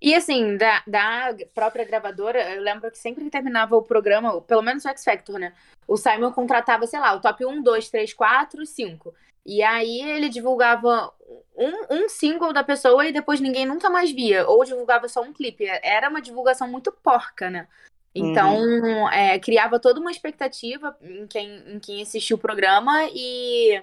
[0.00, 4.62] E assim, da, da própria gravadora, eu lembro que sempre que terminava o programa, pelo
[4.62, 5.52] menos o X Factor, né?
[5.88, 9.14] O Simon contratava, sei lá, o top 1, 2, 3, 4, 5.
[9.46, 11.12] E aí ele divulgava
[11.56, 14.46] um, um single da pessoa e depois ninguém nunca mais via.
[14.46, 15.64] Ou divulgava só um clipe.
[15.82, 17.66] Era uma divulgação muito porca, né?
[18.14, 19.08] Então, uhum.
[19.10, 23.80] é, criava toda uma expectativa em quem, em quem assistiu o programa e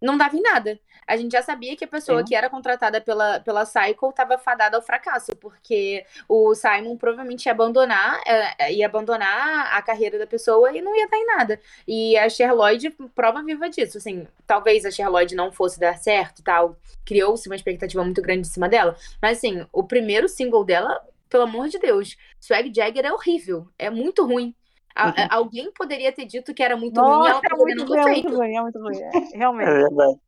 [0.00, 2.24] não dava em nada a gente já sabia que a pessoa é.
[2.24, 7.52] que era contratada pela, pela Cycle estava fadada ao fracasso, porque o Simon provavelmente ia
[7.52, 11.60] abandonar, é, ia abandonar a carreira da pessoa e não ia dar em nada.
[11.86, 16.76] E a Sherloid prova viva disso, assim, talvez a Sherloid não fosse dar certo tal,
[17.04, 21.44] criou-se uma expectativa muito grande em cima dela, mas assim, o primeiro single dela, pelo
[21.44, 24.54] amor de Deus, Swag Jagger é horrível, é muito ruim.
[24.94, 25.26] Uhum.
[25.30, 28.04] alguém poderia ter dito que era muito Nossa, ruim e ela é muito, ruim, é
[28.04, 29.70] muito ruim, é muito ruim, é, realmente.
[29.70, 30.20] É verdade.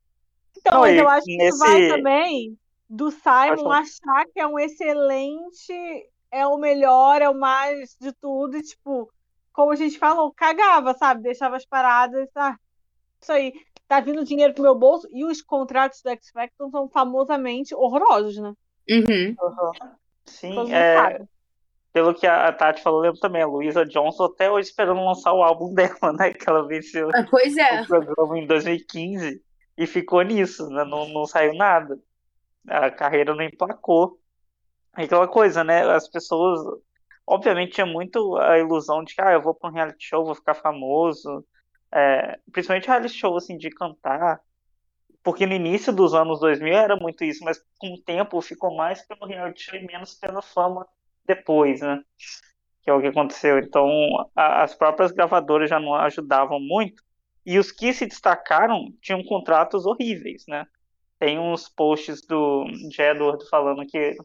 [0.66, 1.58] Então, não, eu acho nesse...
[1.58, 7.38] que vai também do Simon achar que é um excelente, é o melhor, é o
[7.38, 9.12] mais de tudo, e tipo,
[9.52, 11.22] como a gente falou, cagava, sabe?
[11.22, 12.56] Deixava as paradas, ah,
[13.20, 13.52] isso aí,
[13.86, 18.38] tá vindo dinheiro pro meu bolso, e os contratos do X Factor são famosamente horrorosos,
[18.38, 18.54] né?
[18.88, 19.36] Uhum.
[19.40, 19.72] uhum.
[20.24, 21.20] Sim, é,
[21.92, 25.42] pelo que a Tati falou, lembro também, a Luísa Johnson até hoje esperando lançar o
[25.42, 26.32] álbum dela, né?
[26.32, 27.82] Que ela venceu ah, pois é.
[27.82, 29.42] o programa em 2015
[29.76, 30.84] e ficou nisso, né?
[30.84, 31.98] não, não saiu nada.
[32.68, 34.18] A carreira não emplacou.
[34.92, 35.82] Aquela coisa, né?
[35.90, 36.60] As pessoas,
[37.26, 40.34] obviamente, tinha muito a ilusão de que ah, eu vou para um reality show, vou
[40.34, 41.44] ficar famoso.
[41.92, 44.40] É, principalmente reality show assim, de cantar.
[45.22, 49.02] Porque no início dos anos 2000 era muito isso, mas com o tempo ficou mais
[49.06, 50.86] pelo reality show e menos pela fama
[51.26, 52.02] depois, né?
[52.82, 53.58] Que é o que aconteceu.
[53.58, 53.88] Então,
[54.36, 57.02] a, as próprias gravadoras já não ajudavam muito.
[57.44, 60.66] E os que se destacaram tinham contratos horríveis, né?
[61.18, 64.16] Tem uns posts do de Edward falando que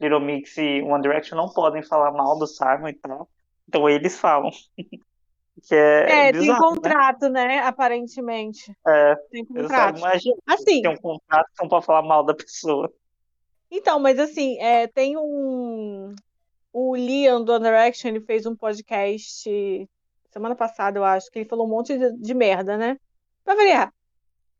[0.00, 3.28] Little Mix e One Direction não podem falar mal do Simon e tal.
[3.68, 4.50] Então eles falam.
[5.66, 6.58] que é, é bizarro, tem né?
[6.58, 7.46] contrato, né?
[7.46, 7.58] né?
[7.60, 8.76] Aparentemente.
[8.86, 9.98] É, tem contrato.
[9.98, 12.92] Imagina assim, tem um contrato que não pode falar mal da pessoa.
[13.70, 16.14] Então, mas assim, é, tem um.
[16.72, 19.88] O Liam do One Direction ele fez um podcast
[20.30, 22.98] semana passada, eu acho, que ele falou um monte de, de merda, né?
[23.44, 23.92] Pra variar.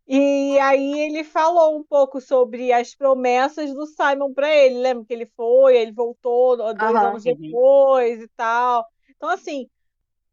[0.08, 4.78] E aí ele falou um pouco sobre as promessas do Simon para ele.
[4.78, 8.86] Lembra que ele foi, ele voltou dois anos depois e tal.
[9.16, 9.68] Então, assim,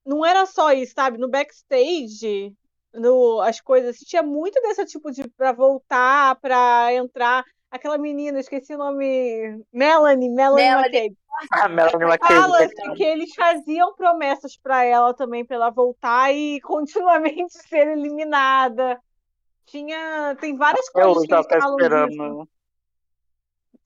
[0.06, 1.17] não era só isso, sabe?
[1.17, 2.54] No backstage,
[2.93, 8.75] no, as coisas, tinha muito desse tipo de para voltar, para entrar aquela menina, esqueci
[8.75, 10.86] o nome, Melanie, Melanie, Melanie.
[10.86, 11.17] McCabe.
[11.51, 12.33] Ah, Melanie McCabe.
[12.33, 19.01] Fala que eles faziam promessas para ela também, para ela voltar e continuamente ser eliminada.
[19.65, 22.09] Tinha, tem várias Até coisas que eles tá falam esperando.
[22.09, 22.47] Disso.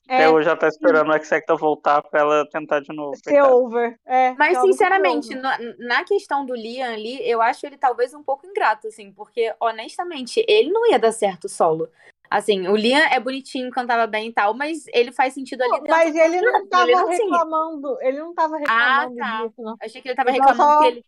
[0.09, 3.13] É, hoje já tá esperando o X-Sector voltar pra ela tentar de novo.
[3.21, 3.99] Ser over.
[4.05, 8.47] É, Mas, sinceramente, na, na, questão do Liam ali, eu acho ele talvez um pouco
[8.47, 11.89] ingrato, assim, porque, honestamente, ele não ia dar certo solo.
[12.29, 15.89] Assim, o Liam é bonitinho, cantava bem e tal, mas ele faz sentido ali dentro.
[15.89, 19.45] Mas ele não estava reclamando, ele não estava reclamando ah, tá.
[19.45, 19.75] disso, não.
[19.81, 20.79] Achei que ele estava reclamando só...
[20.79, 21.05] que, ele,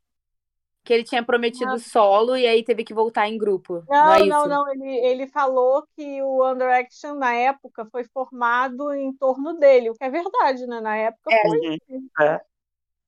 [0.83, 1.79] que ele tinha prometido não.
[1.79, 3.83] solo e aí teve que voltar em grupo.
[3.89, 8.05] Não, não, é não, não, Ele, ele falou que o Under Action, na época, foi
[8.05, 10.79] formado em torno dele, o que é verdade, né?
[10.79, 11.41] Na época é.
[11.41, 11.77] foi.
[12.21, 12.41] É.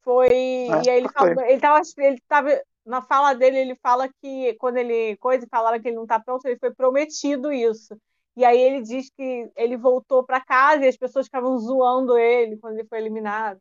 [0.04, 0.28] Foi.
[0.30, 4.54] É, e aí ele falou, ele estava ele tava na fala dele, ele fala que
[4.56, 7.96] quando ele coisa falava que ele não está pronto, ele foi prometido isso.
[8.36, 12.58] E aí ele diz que ele voltou para casa e as pessoas ficavam zoando ele
[12.58, 13.60] quando ele foi eliminado.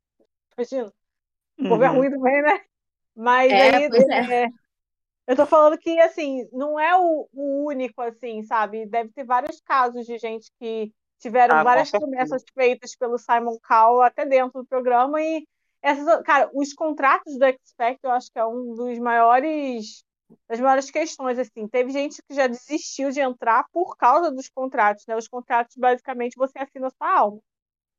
[0.57, 0.93] Imagina.
[1.59, 1.97] O povo é uhum.
[1.97, 2.61] ruim também, né?
[3.15, 4.45] Mas é, aí é.
[4.45, 4.49] É,
[5.27, 8.87] eu tô falando que assim, não é o, o, único assim, sabe?
[8.87, 14.03] Deve ter vários casos de gente que tiveram ah, várias promessas feitas pelo Simon Cowell
[14.03, 15.47] até dentro do programa e
[15.83, 20.05] essas, cara, os contratos do X Factor eu acho que é um dos maiores
[20.49, 21.67] das maiores questões, assim.
[21.67, 25.17] Teve gente que já desistiu de entrar por causa dos contratos, né?
[25.17, 27.41] Os contratos, basicamente, você assina sua alma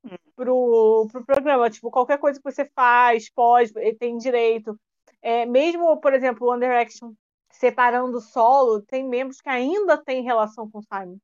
[0.05, 0.15] hum.
[0.35, 1.69] pro, pro programa.
[1.69, 4.79] Tipo, qualquer coisa que você faz, pode, tem direito.
[5.21, 7.13] É, mesmo, por exemplo, o One Direction
[7.51, 11.17] separando o solo, tem membros que ainda têm relação com o Simon.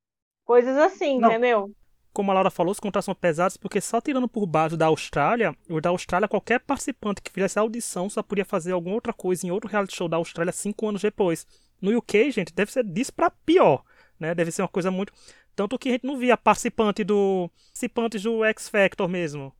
[0.46, 1.30] Coisas assim, Não.
[1.30, 1.72] entendeu?
[2.18, 5.56] Como a Laura falou, os contratos são pesados porque só tirando por baixo da Austrália,
[5.70, 9.46] o da Austrália, qualquer participante que fizesse a audição só podia fazer alguma outra coisa
[9.46, 11.46] em outro reality show da Austrália cinco anos depois.
[11.80, 13.84] No UK, gente, deve ser disso pra pior,
[14.20, 14.34] né?
[14.34, 15.14] Deve ser uma coisa muito...
[15.56, 17.52] Tanto que a gente não via participante do...
[17.68, 19.54] participantes do X Factor mesmo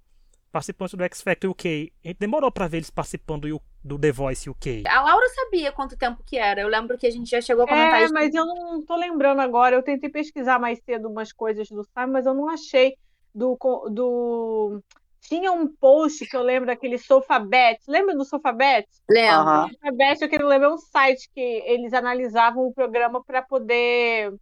[0.52, 1.92] participantes do X Factor UK.
[2.04, 4.84] A gente demorou para ver eles participando do, do The Voice UK.
[4.88, 6.62] A Laura sabia quanto tempo que era.
[6.62, 8.14] Eu lembro que a gente já chegou a comentar é, isso.
[8.14, 9.76] mas eu não tô lembrando agora.
[9.76, 12.98] Eu tentei pesquisar mais cedo umas coisas do Simon, mas eu não achei
[13.34, 13.58] do
[13.92, 14.82] do
[15.28, 17.82] tinha um post que eu lembro daquele Sofabet.
[17.88, 18.88] Lembra do Sofabet?
[19.10, 19.52] Lembro.
[19.52, 19.70] Uhum.
[19.70, 24.34] Sofabet, eu quero lembrar um site que eles analisavam o programa para poder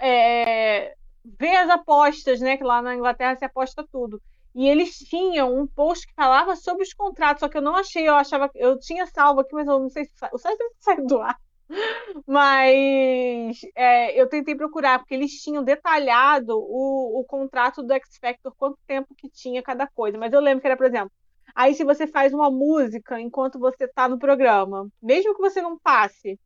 [0.00, 2.56] é, ver as apostas, né?
[2.56, 4.20] Que lá na Inglaterra se aposta tudo.
[4.54, 8.08] E eles tinham um post que falava sobre os contratos, só que eu não achei,
[8.08, 11.20] eu achava eu tinha salvo aqui, mas eu não sei se o site sair do
[11.20, 11.36] ar.
[12.26, 18.54] Mas é, eu tentei procurar, porque eles tinham detalhado o, o contrato do X Factor,
[18.56, 20.18] quanto tempo que tinha cada coisa.
[20.18, 21.10] Mas eu lembro que era, por exemplo,
[21.54, 25.78] aí se você faz uma música enquanto você está no programa, mesmo que você não
[25.78, 26.38] passe,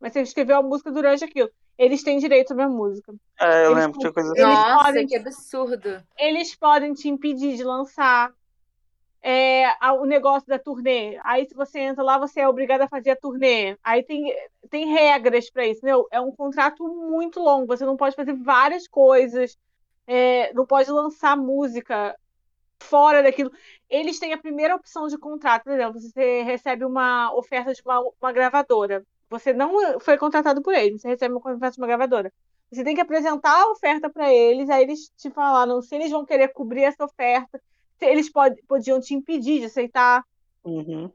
[0.00, 3.14] mas você escreveu a música durante aquilo, eles têm direito sobre a música.
[3.40, 4.42] É, eu eles lembro, tinha coisa assim.
[4.42, 6.02] Nossa, podem, que absurdo.
[6.18, 8.32] Eles podem te impedir de lançar
[9.20, 11.18] é, o negócio da turnê.
[11.24, 13.76] Aí, se você entra lá, você é obrigado a fazer a turnê.
[13.82, 14.34] Aí tem,
[14.70, 15.84] tem regras para isso.
[15.84, 17.66] Meu, é um contrato muito longo.
[17.66, 19.58] Você não pode fazer várias coisas.
[20.06, 22.14] É, não pode lançar música
[22.78, 23.50] fora daquilo.
[23.88, 25.64] Eles têm a primeira opção de contrato.
[25.64, 29.04] Por exemplo, você recebe uma oferta de uma, uma gravadora.
[29.30, 32.32] Você não foi contratado por eles, você recebe uma oferta de uma gravadora.
[32.70, 36.24] Você tem que apresentar a oferta para eles, aí eles te falaram se eles vão
[36.24, 37.60] querer cobrir essa oferta,
[37.98, 40.24] se eles pod podiam te impedir de aceitar.
[40.64, 41.10] Uhum.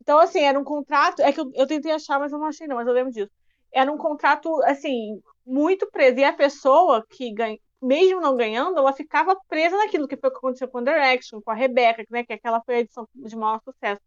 [0.00, 1.20] Então, assim, era um contrato.
[1.20, 3.30] É que eu, eu tentei achar, mas eu não achei, não, mas eu lembro disso.
[3.72, 6.18] Era um contrato, assim, muito preso.
[6.18, 10.32] E a pessoa que ganha, mesmo não ganhando, ela ficava presa naquilo que foi o
[10.32, 13.36] que aconteceu com a Direction, com a Rebecca, né, que aquela foi a edição de
[13.36, 14.00] maior sucesso.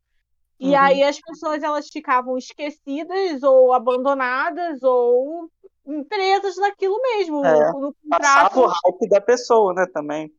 [0.60, 0.80] E uhum.
[0.80, 5.50] aí as pessoas elas ficavam esquecidas ou abandonadas ou
[6.10, 7.46] presas naquilo mesmo.
[7.46, 8.60] É, no contrato.
[8.60, 10.32] o hype da pessoa, né, também.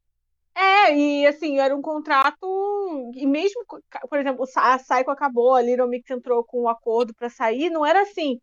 [0.54, 3.12] É, e assim, era um contrato.
[3.14, 3.64] E mesmo,
[4.08, 7.86] por exemplo, a Psycho acabou, a Little Mix entrou com um acordo para sair, não
[7.86, 8.40] era assim.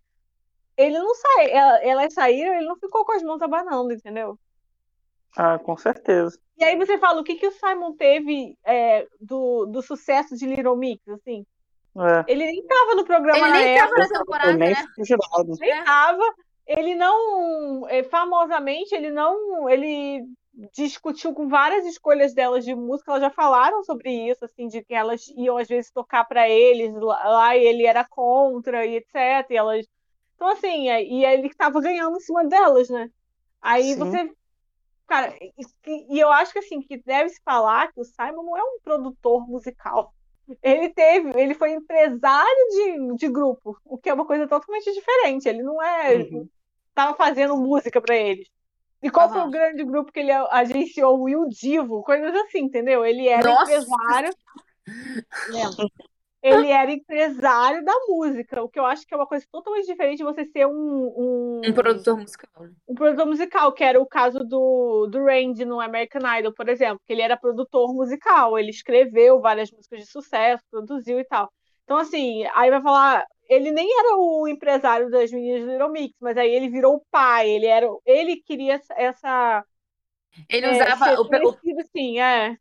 [0.78, 1.52] Ele não sai,
[1.84, 4.40] elas saíram, ele não ficou com as mãos abanando, entendeu?
[5.38, 6.40] Ah, com certeza.
[6.58, 10.46] E aí você fala, o que, que o Simon teve é, do, do sucesso de
[10.46, 11.46] Little Mix, assim?
[11.98, 12.32] É.
[12.32, 13.96] Ele nem tava no programa ele na nem época.
[13.96, 14.86] Tava na temporada, nem né?
[15.60, 15.84] Nem é.
[15.84, 16.36] tava.
[16.68, 20.26] Ele não, é, famosamente, ele não, ele
[20.74, 24.94] discutiu com várias escolhas delas de música, elas já falaram sobre isso, assim, de que
[24.94, 29.50] elas iam às vezes tocar para eles lá e ele era contra e etc.
[29.50, 29.86] E elas,
[30.36, 33.10] então assim, é, e ele estava ganhando em cima delas, né?
[33.62, 34.00] Aí Sim.
[34.00, 34.32] você,
[35.08, 38.58] cara, e, e eu acho que assim que deve se falar que o Simon não
[38.58, 40.15] é um produtor musical.
[40.62, 45.48] Ele teve, ele foi empresário de, de grupo, o que é uma coisa totalmente diferente.
[45.48, 46.18] Ele não é.
[46.18, 46.48] Uhum.
[46.94, 48.48] Tava fazendo música para eles.
[49.02, 49.34] E qual uhum.
[49.34, 51.18] foi o grande grupo que ele agenciou?
[51.18, 53.06] O Will Divo, coisas assim, entendeu?
[53.06, 53.72] Ele era Nossa.
[53.72, 54.34] empresário.
[55.50, 55.86] Lembra?
[56.46, 60.18] Ele era empresário da música, o que eu acho que é uma coisa totalmente diferente
[60.18, 60.72] de você ser um.
[60.72, 62.68] Um, um produtor musical.
[62.88, 67.02] Um produtor musical, que era o caso do, do Randy no American Idol, por exemplo,
[67.06, 71.52] que ele era produtor musical, ele escreveu várias músicas de sucesso, produziu e tal.
[71.84, 73.26] Então, assim, aí vai falar.
[73.50, 77.06] Ele nem era o empresário das meninas do Little Mix, mas aí ele virou o
[77.10, 77.88] pai, ele era.
[78.06, 79.64] Ele queria essa.
[80.50, 82.56] Ele usava é, o, o, sim, é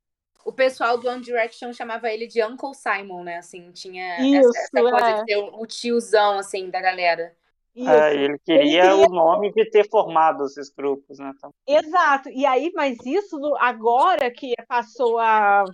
[0.44, 3.38] o pessoal do One Direction chamava ele de Uncle Simon, né?
[3.38, 5.14] Assim, tinha Isso, essa, essa coisa é.
[5.14, 7.34] de ser o tiozão, assim, da galera.
[7.76, 11.32] É, ele queria ele o nome de ter formado esses grupos, né?
[11.36, 11.50] Então...
[11.66, 12.28] Exato.
[12.28, 15.64] E aí, mas isso agora que passou a,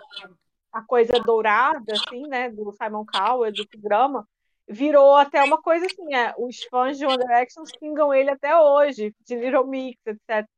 [0.72, 2.48] a coisa dourada, assim, né?
[2.48, 4.26] Do Simon Cowell, do programa,
[4.66, 9.14] virou até uma coisa assim, é, os fãs de One Direction xingam ele até hoje,
[9.26, 10.48] de Little Mix, etc.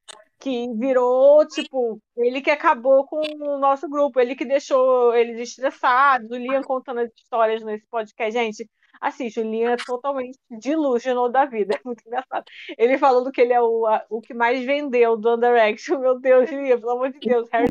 [0.42, 6.28] que virou, tipo, ele que acabou com o nosso grupo, ele que deixou eles estressados,
[6.30, 8.32] o Liam contando as histórias nesse podcast.
[8.32, 8.68] Gente,
[9.00, 12.44] assiste, o Liam é totalmente delusional da vida, é muito engraçado.
[12.76, 16.50] Ele falando que ele é o, a, o que mais vendeu do Underaction, meu Deus,
[16.50, 17.70] Liam, pelo amor de Deus, Harry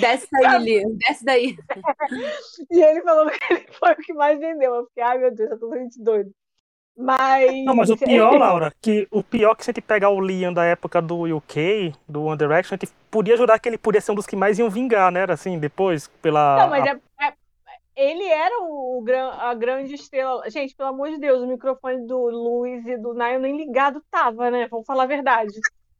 [0.00, 1.56] Desce daí, Liam, desce daí.
[2.70, 5.50] e ele falou que ele foi o que mais vendeu, eu fiquei, ai meu Deus,
[5.50, 6.34] eu tô totalmente doido.
[6.96, 7.64] Mas.
[7.64, 10.52] Não, mas o pior, Laura, que o pior que se a gente pegar o Liam
[10.52, 14.12] da época do UK, do One Direction, a gente podia jurar que ele podia ser
[14.12, 15.24] um dos que mais iam vingar, né?
[15.28, 16.56] Assim, depois, pela.
[16.58, 17.34] Não, mas é, é,
[17.96, 19.04] ele era o, o,
[19.40, 20.48] a grande estrela.
[20.48, 24.50] Gente, pelo amor de Deus, o microfone do Luiz e do Nayo nem ligado tava,
[24.50, 24.68] né?
[24.70, 25.54] Vamos falar a verdade.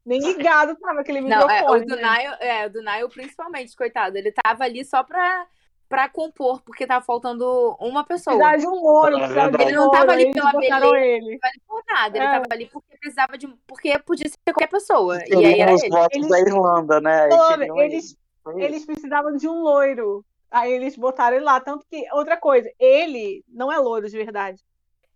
[0.06, 1.60] Nem ligado tava aquele microfone.
[1.62, 2.02] Não, é, o do né?
[2.02, 4.16] Nayo, é, o do Nayo principalmente, coitado.
[4.16, 5.46] Ele tava ali só pra
[5.94, 8.36] para compor, porque tava faltando uma pessoa.
[8.36, 10.96] Precisava de um louro, É precisava de Ele não tava ali pela eles beleza.
[10.96, 11.30] ele.
[11.32, 12.30] Não tava ali por nada, ele É.
[12.30, 13.46] tava ali porque precisava de.
[13.66, 15.18] Porque podia ser qualquer pessoa.
[15.28, 15.90] E aí era os ele.
[15.90, 17.26] votos Eles- da Irlanda, né?
[17.26, 17.66] Eles, ele.
[17.68, 18.16] Foi isso.
[18.58, 20.24] eles precisavam de um loiro.
[20.50, 21.60] Aí eles botaram ele lá.
[21.60, 24.60] Tanto que, outra coisa, ele não é loiro de verdade.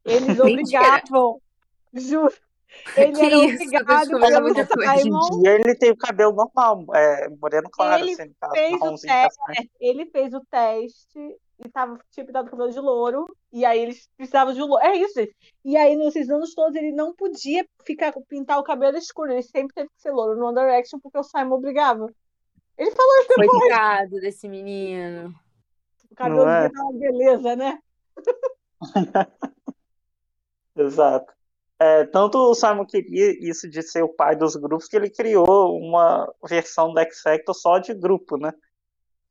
[0.04, 1.40] Eles obrigavam,
[1.92, 2.32] juro.
[2.96, 4.98] Ele Que era isso, obrigado pelo.
[4.98, 5.42] Simon.
[5.44, 9.12] E ele tem o cabelo normal, é, moreno claro, Ele assim, caso, fez o marronzinho
[9.12, 9.38] teste.
[9.38, 9.70] castanho.
[9.80, 13.26] Ele fez o teste e tava, tinha pintado o cabelo de louro.
[13.52, 14.84] E aí eles precisavam de louro.
[14.84, 15.34] É isso, gente.
[15.64, 19.32] E aí, nesses anos todos, ele não podia ficar, pintar o cabelo escuro.
[19.32, 22.06] Ele sempre teve que ser louro no One Direction, porque o Simon obrigava.
[22.76, 23.48] Ele falou isso depois.
[23.50, 25.34] Coitado desse menino.
[26.10, 26.68] O cabelo Não é?
[26.68, 27.78] dar uma beleza, né?
[30.76, 31.37] Exato.
[31.80, 35.78] É, tanto o Simon queria isso de ser o pai dos grupos que ele criou
[35.78, 38.52] uma versão do X Factor só de grupo, né?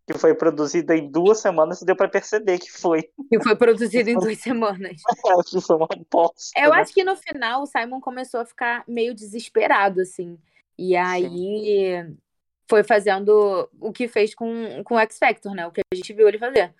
[0.05, 3.09] Que foi produzida em duas semanas e deu pra perceber que foi.
[3.29, 5.01] Que foi produzido em duas semanas.
[5.49, 6.57] que foi uma bosta.
[6.57, 6.79] Eu né?
[6.79, 10.39] acho que no final o Simon começou a ficar meio desesperado, assim.
[10.77, 12.05] E aí
[12.69, 15.67] foi fazendo o que fez com, com o X Factor, né?
[15.67, 16.73] O que a gente viu ele fazer.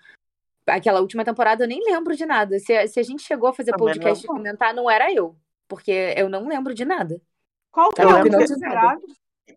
[0.66, 2.58] Aquela última temporada eu nem lembro de nada.
[2.58, 5.36] Se, se a gente chegou a fazer Também podcast e comentar, não era eu.
[5.68, 7.20] Porque eu não lembro de nada.
[7.70, 9.00] Qual foi Eu a lembro última que- temporada?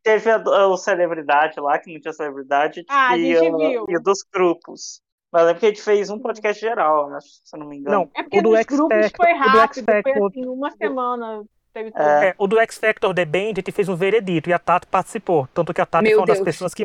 [0.04, 3.42] Teve a, a celebridade lá, que não tinha celebridade, Ah, e, a-
[3.90, 5.02] e dos grupos.
[5.32, 7.96] Mas é porque a gente fez um podcast geral, acho, se eu não me engano.
[7.98, 10.28] Não, É porque o do X grupos Factor, foi o do X rápido, foi Factor,
[10.30, 11.44] assim, uma semana.
[11.74, 12.02] Teve tudo.
[12.02, 12.28] É.
[12.30, 14.88] É, o do X Factor The Band, a gente fez um veredito e a Tati
[14.88, 15.48] participou.
[15.54, 16.46] Tanto que a Tati Meu foi uma das Deus.
[16.46, 16.84] pessoas que.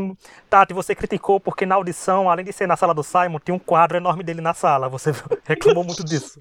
[0.49, 3.59] Tati, você criticou porque na audição, além de ser na sala do Simon, tinha um
[3.59, 4.89] quadro enorme dele na sala.
[4.89, 5.11] Você
[5.45, 6.41] reclamou muito disso.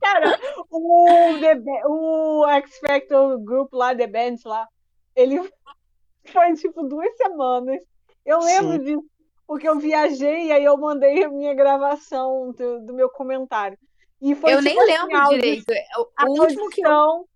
[0.00, 0.38] Cara,
[0.70, 4.66] o, The o X Factor Group lá, The Band lá,
[5.14, 5.38] ele
[6.26, 7.78] foi tipo duas semanas.
[8.24, 8.84] Eu lembro Sim.
[8.84, 9.04] disso,
[9.46, 13.78] porque eu viajei e aí eu mandei a minha gravação do, do meu comentário.
[14.20, 15.72] E foi eu tipo nem assim, lembro audi- direito.
[15.98, 16.90] O, A o último que eu.
[16.90, 17.28] audição,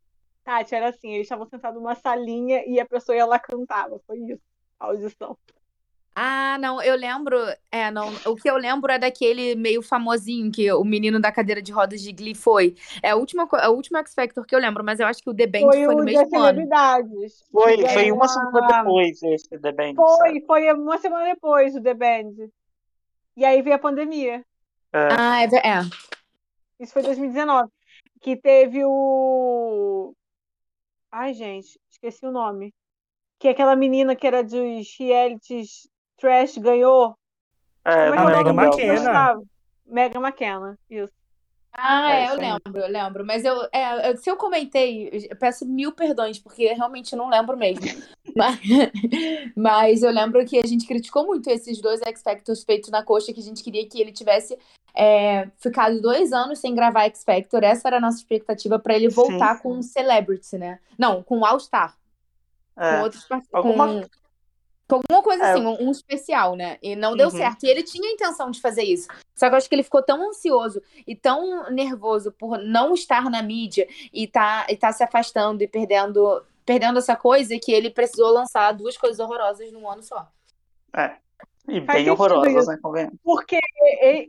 [0.44, 4.00] Tati, era assim, eles estavam sentados numa salinha e a pessoa ia lá cantava.
[4.06, 4.40] Foi isso,
[4.78, 5.36] a audição.
[6.18, 7.36] Ah, não, eu lembro.
[7.70, 8.08] É, não.
[8.24, 12.00] O que eu lembro é daquele meio famosinho que o menino da cadeira de rodas
[12.00, 12.74] de Glee foi.
[13.02, 15.34] É a última, a última X Factor que eu lembro, mas eu acho que o
[15.34, 16.44] The Band Foi foi, no das mesmo ano.
[16.46, 17.44] celebridades.
[17.52, 19.94] Foi, uma semana depois esse The Band.
[19.94, 22.48] Foi, foi uma semana depois o The Band.
[23.36, 24.42] E aí veio a pandemia.
[24.94, 25.80] É, Ah, é, é.
[26.80, 27.70] Isso foi 2019.
[28.22, 30.14] Que teve o.
[31.12, 32.72] Ai, gente, esqueci o nome.
[33.38, 37.14] Que aquela menina que era dos realities trash ganhou.
[37.84, 39.32] é, Como a que o Megan nome dela?
[39.34, 39.42] McKenna.
[39.86, 41.12] Megan McKenna, isso.
[41.78, 43.26] Ah, É, é, eu lembro, eu lembro.
[43.26, 47.28] Mas eu, é, eu- se eu comentei, eu peço mil perdões, porque realmente eu não
[47.28, 47.82] lembro mesmo.
[48.36, 48.58] Mas,
[49.56, 53.32] mas eu lembro que a gente criticou muito esses dois X Factors feitos na coxa,
[53.32, 54.58] que a gente queria que ele tivesse
[54.94, 57.64] é, ficado dois anos sem gravar X Factor.
[57.64, 59.16] Essa era a nossa expectativa para ele Sim.
[59.16, 60.78] voltar com um Celebrity, né?
[60.98, 61.96] Não, com All Star.
[62.74, 63.02] Com é.
[63.02, 64.08] outros part- Alguma- com, com
[64.94, 65.52] alguma coisa É.
[65.52, 66.78] assim, um, um especial, né?
[66.82, 67.36] E não deu Uhum.
[67.36, 67.64] certo.
[67.64, 69.08] E ele tinha a intenção de fazer isso.
[69.34, 73.28] Só que eu acho que ele ficou tão ansioso e tão nervoso por não estar
[73.30, 77.90] na mídia e tá, e tá se afastando e perdendo, perdendo essa coisa que ele
[77.90, 80.28] precisou lançar duas coisas horrorosas num ano só.
[80.94, 81.16] É.
[81.68, 82.78] E Faz bem sentido horrorosas, né?
[82.80, 83.18] convenhamos.
[83.24, 83.58] Porque,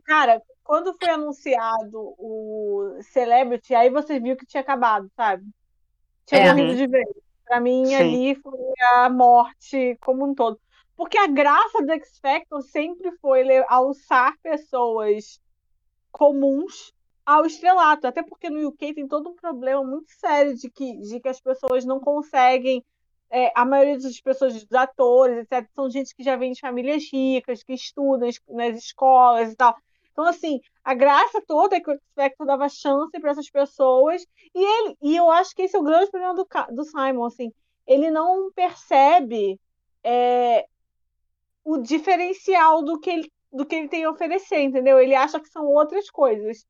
[0.05, 5.45] cara, quando foi anunciado o Celebrity, aí você viu que tinha acabado, sabe?
[6.25, 6.53] Tinha É.
[6.53, 7.07] morrido de vez.
[7.47, 7.93] Pra mim, Sim.
[7.95, 8.59] ali foi
[8.91, 10.59] a morte como um todo.
[10.95, 15.39] Porque a graça do X Factor sempre foi alçar pessoas
[16.11, 16.93] comuns
[17.25, 18.07] ao estrelato.
[18.07, 21.39] Até porque no UK tem todo um problema muito sério de que, de que as
[21.41, 22.83] pessoas não conseguem.
[23.29, 27.03] é, a maioria das pessoas, dos atores, etc., são gente que já vem de famílias
[27.11, 29.75] ricas, que estudam es- nas escolas e tal.
[30.13, 34.25] Então, assim, A graça toda é que o X Factor dava chance para essas pessoas.
[34.55, 37.51] E ele, e eu acho que esse é o grande problema do, do Simon, assim.
[37.85, 39.59] Ele não percebe
[40.01, 40.65] é,
[41.61, 44.97] o diferencial do que, ele, do que ele tem a oferecer, entendeu?
[44.97, 46.65] Ele acha que são outras coisas.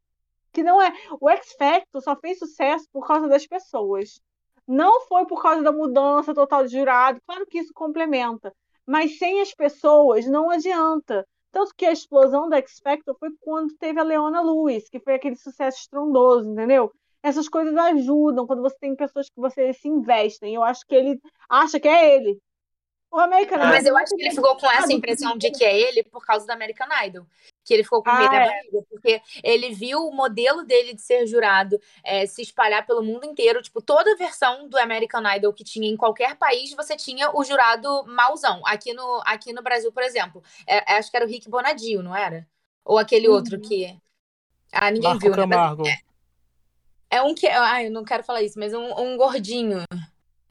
[0.52, 0.92] Que não é.
[1.22, 4.20] O X Factor só fez sucesso por causa das pessoas.
[4.68, 7.22] Não foi por causa da mudança total de jurado.
[7.24, 8.52] Claro que isso complementa.
[8.84, 11.24] Mas sem as pessoas não adianta.
[11.52, 15.16] Tanto que a explosão da X Factor foi quando teve a Leona Lewis, que foi
[15.16, 16.92] aquele sucesso estrondoso, entendeu?
[17.24, 20.56] Essas coisas ajudam quando você tem pessoas que você se investem.
[20.56, 21.20] Eu acho que ele
[21.50, 22.40] acha que é ele.
[23.12, 23.70] O American Idol.
[23.70, 26.46] Mas eu acho que ele ficou com essa impressão de que é ele por causa
[26.46, 27.26] do American Idol.
[27.68, 28.46] Que ele ficou com medo ah, da é.
[28.46, 33.26] barriga, porque ele viu o modelo dele de ser jurado é, se espalhar pelo mundo
[33.26, 33.62] inteiro.
[33.62, 38.06] Tipo, toda versão do American Idol que tinha em qualquer país, você tinha o jurado
[38.08, 38.62] mauzão.
[38.66, 42.16] Aqui no, aqui no Brasil, por exemplo, é, acho que era o Rick Bonadio, não
[42.16, 42.48] era?
[42.86, 43.36] Ou aquele uhum.
[43.36, 43.94] outro que.
[44.72, 45.38] Ah, ninguém Marco viu, né?
[45.38, 45.84] Camargo.
[45.84, 45.98] né?
[47.12, 47.48] É, é, um que.
[47.48, 49.84] Ah, eu não quero falar isso, mas um, um gordinho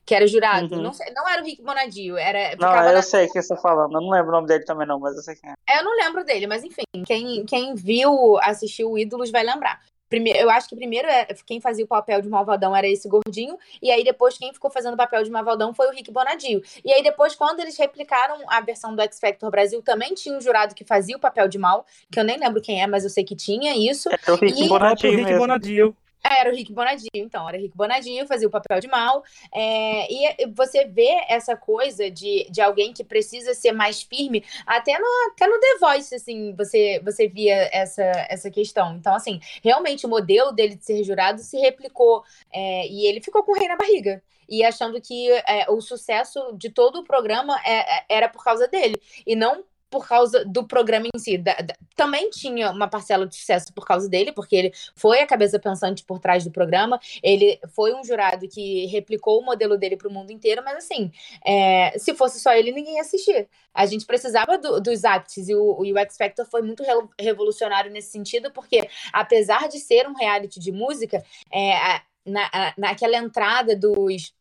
[0.06, 0.76] que era jurado.
[0.76, 0.82] Uhum.
[0.82, 2.54] Não, não era o Rick Bonadio, era.
[2.56, 3.02] Não, eu na...
[3.02, 3.92] sei quem você está falando.
[3.92, 5.54] Eu não lembro o nome dele também, não, mas eu sei quem é.
[5.68, 5.80] é.
[5.80, 9.80] Eu não lembro dele, mas enfim, quem, quem viu, assistiu Ídolos vai lembrar.
[10.08, 13.58] Primeiro, eu acho que primeiro é, quem fazia o papel de malvadão era esse gordinho,
[13.82, 16.62] e aí depois quem ficou fazendo o papel de malvadão foi o Rick Bonadio.
[16.84, 20.40] E aí depois, quando eles replicaram a versão do X Factor Brasil, também tinha um
[20.40, 23.10] jurado que fazia o papel de mal, que eu nem lembro quem é, mas eu
[23.10, 24.08] sei que tinha isso.
[24.08, 24.68] É o Rick e...
[24.68, 25.10] Bonadio.
[25.10, 25.96] Rick Bonadio.
[26.30, 29.22] Era o Rick Bonadio, então, era o Rick Bonadio, fazia o papel de mal.
[29.54, 34.98] É, e você vê essa coisa de, de alguém que precisa ser mais firme, até
[34.98, 38.96] no, até no The Voice, assim, você, você via essa, essa questão.
[38.96, 42.22] Então, assim, realmente o modelo dele de ser jurado se replicou
[42.52, 44.22] é, e ele ficou com o rei na barriga.
[44.48, 48.68] E achando que é, o sucesso de todo o programa é, é, era por causa
[48.68, 48.96] dele.
[49.26, 51.38] E não por causa do programa em si.
[51.38, 55.26] Da, da, também tinha uma parcela de sucesso por causa dele, porque ele foi a
[55.26, 57.00] cabeça pensante por trás do programa.
[57.22, 61.10] Ele foi um jurado que replicou o modelo dele para o mundo inteiro, mas assim,
[61.44, 63.48] é, se fosse só ele, ninguém ia assistir.
[63.72, 66.82] A gente precisava do, dos acts e o, e o X Factor foi muito
[67.18, 71.22] revolucionário nesse sentido, porque apesar de ser um reality de música,
[71.52, 74.34] é, na, naquela entrada dos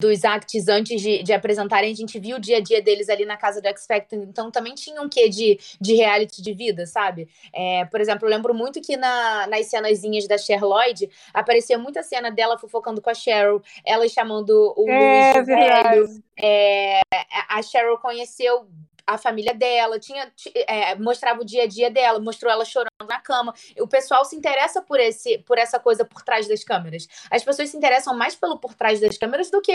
[0.00, 3.24] dos acts antes de, de apresentarem, a gente viu o dia a dia deles ali
[3.24, 6.86] na casa do X Factor, então também tinha um quê de, de reality de vida,
[6.86, 7.28] sabe?
[7.52, 12.02] É, por exemplo, eu lembro muito que na, nas cenazinhas da Cher Lloyd aparecia muita
[12.02, 16.22] cena dela fofocando com a Cheryl, ela chamando o é, Luiz velho.
[16.38, 17.00] É,
[17.48, 18.66] a Cheryl conheceu
[19.08, 20.30] a família dela, tinha
[20.66, 23.54] é, mostrava o dia a dia dela, mostrou ela chorando na cama.
[23.80, 27.08] O pessoal se interessa por esse, por essa coisa por trás das câmeras.
[27.30, 29.72] As pessoas se interessam mais pelo por trás das câmeras do que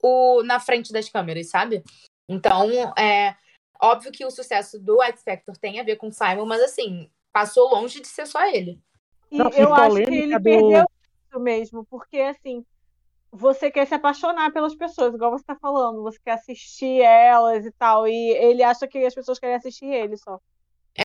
[0.00, 1.82] o na frente das câmeras, sabe?
[2.28, 3.34] Então, é
[3.82, 7.10] óbvio que o sucesso do X Factor tem a ver com o Simon, mas assim,
[7.32, 8.80] passou longe de ser só ele.
[9.28, 10.42] E Não, eu acho que ele do...
[10.42, 10.84] perdeu
[11.28, 12.64] isso mesmo, porque assim,
[13.32, 17.72] você quer se apaixonar pelas pessoas, igual você está falando, você quer assistir elas e
[17.72, 20.40] tal, e ele acha que as pessoas querem assistir ele só.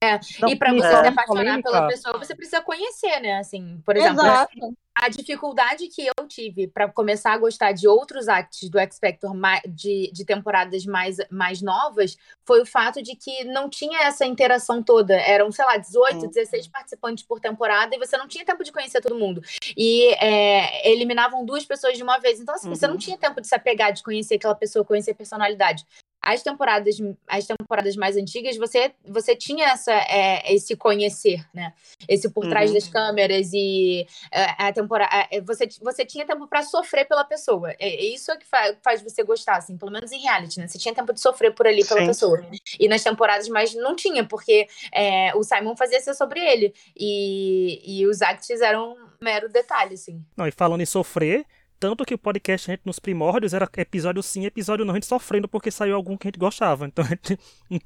[0.02, 3.38] É, Não, e para você é, se apaixonar pela pessoa, você precisa conhecer, né?
[3.38, 4.78] Assim, por exemplo, Exato.
[4.96, 9.36] a dificuldade que eu tive para começar a gostar de outros acts do X Factor
[9.68, 14.82] de, de temporadas mais, mais novas foi o fato de que não tinha essa interação
[14.82, 15.14] toda.
[15.14, 19.00] Eram, sei lá, 18, 16 participantes por temporada e você não tinha tempo de conhecer
[19.00, 19.42] todo mundo.
[19.78, 22.40] E é, eliminavam duas pessoas de uma vez.
[22.40, 22.76] Então, assim, uhum.
[22.76, 23.00] você não uhum.
[23.00, 25.86] tinha tempo de se apegar, de conhecer aquela pessoa, conhecer a personalidade
[26.24, 26.96] as temporadas,
[27.28, 31.74] as temporadas mais antigas, você, você tinha essa, é, esse conhecer, né?
[32.08, 32.76] Esse por trás uhum.
[32.76, 35.28] das câmeras e é, a temporada.
[35.30, 37.72] É, você, você tinha tempo para sofrer pela pessoa.
[37.72, 40.68] É, é isso que faz, faz você gostar, assim, pelo menos em reality, né?
[40.68, 42.08] Você tinha tempo de sofrer por ali pela Sim.
[42.08, 42.46] pessoa.
[42.80, 46.74] E nas temporadas mais não tinha, porque é, o Simon fazia ser sobre ele.
[46.96, 50.24] E, e os acts eram um mero detalhe, assim.
[50.38, 51.46] Não, e falando em sofrer,
[51.80, 55.06] tanto que o podcast, a gente, nos primórdios, era episódio sim, episódio não, a gente
[55.06, 56.86] sofrendo porque saiu algum que a gente gostava.
[56.86, 57.38] Então, gente,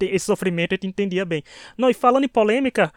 [0.01, 1.43] esse sofrimento a gente entendia bem.
[1.77, 2.91] Não, e falando em polêmica,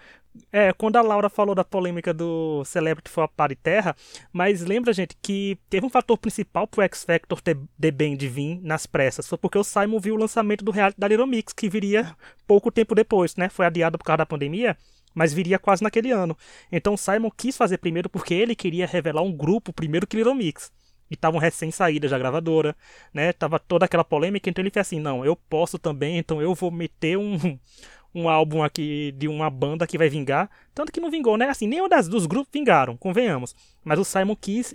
[0.52, 3.96] é, quando a Laura falou da polêmica do Celebrity for a Par Terra,
[4.32, 7.56] mas lembra, gente, que teve um fator principal pro X Factor ter
[7.92, 9.26] bem de vir nas pressas.
[9.28, 12.14] Foi porque o Simon viu o lançamento do reality da Little Mix, que viria
[12.46, 13.48] pouco tempo depois, né?
[13.48, 14.76] Foi adiado por causa da pandemia
[15.12, 16.36] mas viria quase naquele ano.
[16.70, 20.70] Então Simon quis fazer primeiro porque ele queria revelar um grupo primeiro que Little Mix
[21.10, 22.76] e estavam recém-saídas da gravadora,
[23.12, 23.32] né?
[23.32, 26.70] Tava toda aquela polêmica, então ele fez assim, não, eu posso também, então eu vou
[26.70, 27.58] meter um,
[28.14, 31.48] um álbum aqui de uma banda que vai vingar, tanto que não vingou, né?
[31.48, 33.54] Assim, nenhum das, dos grupos vingaram, convenhamos,
[33.84, 34.74] mas o Simon quis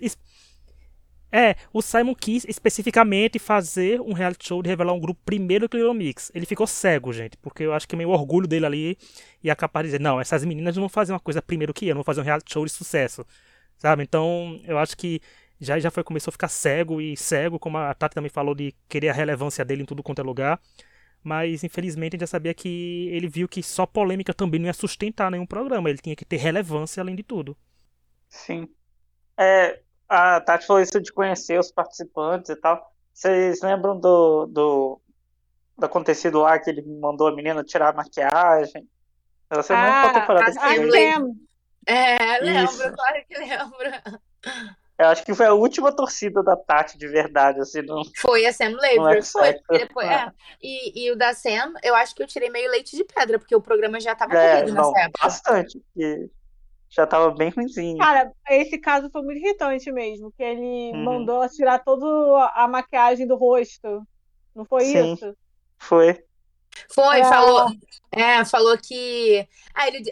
[1.32, 5.82] É, o Simon quis especificamente fazer um reality show de revelar um grupo primeiro que
[5.84, 6.32] o Mix.
[6.34, 8.98] Ele ficou cego, gente, porque eu acho que meio orgulho dele ali
[9.44, 11.96] ia capaz de dizer, não, essas meninas não vão fazer uma coisa primeiro que eu,
[11.96, 13.26] não vão fazer um reality show de sucesso,
[13.78, 14.04] sabe?
[14.04, 15.20] Então, eu acho que
[15.60, 18.74] já já foi começou a ficar cego e cego, como a Tati também falou de
[18.88, 20.60] querer a relevância dele em tudo quanto é lugar.
[21.24, 24.74] Mas infelizmente a gente já sabia que ele viu que só polêmica também não ia
[24.74, 27.58] sustentar nenhum programa, ele tinha que ter relevância além de tudo.
[28.30, 28.68] Sim.
[29.38, 32.94] É, a Tati falou isso de conhecer os participantes e tal.
[33.14, 35.02] Vocês lembram do, do,
[35.78, 38.88] do acontecido lá que ele mandou a menina tirar a maquiagem?
[39.50, 40.86] Você ah, não temporada foi.
[40.86, 41.36] Lembro.
[41.86, 42.94] É, lembro, isso.
[42.94, 44.82] claro que lembro.
[44.98, 48.02] Eu acho que foi a última torcida da Tati de verdade, assim, não.
[48.18, 49.60] Foi a Sam Laver, foi.
[49.70, 50.32] Depois, é.
[50.64, 53.56] E, e, o da Sam, eu acho que eu tirei meio leite de pedra, porque
[53.56, 55.20] o programa já tava é, corrido nessa época.
[55.22, 55.80] Bastante.
[55.80, 56.30] Porque
[56.90, 57.98] já tava bem ruimzinho.
[57.98, 61.04] Cara, esse caso foi muito irritante mesmo, que ele uhum.
[61.04, 62.06] mandou tirar toda
[62.56, 64.02] a maquiagem do rosto.
[64.56, 65.36] Não foi Sim, isso?
[65.78, 66.24] Foi.
[66.90, 67.26] Foi, é.
[67.26, 67.72] falou,
[68.12, 69.48] é, falou que.
[69.74, 70.04] Ah, ele,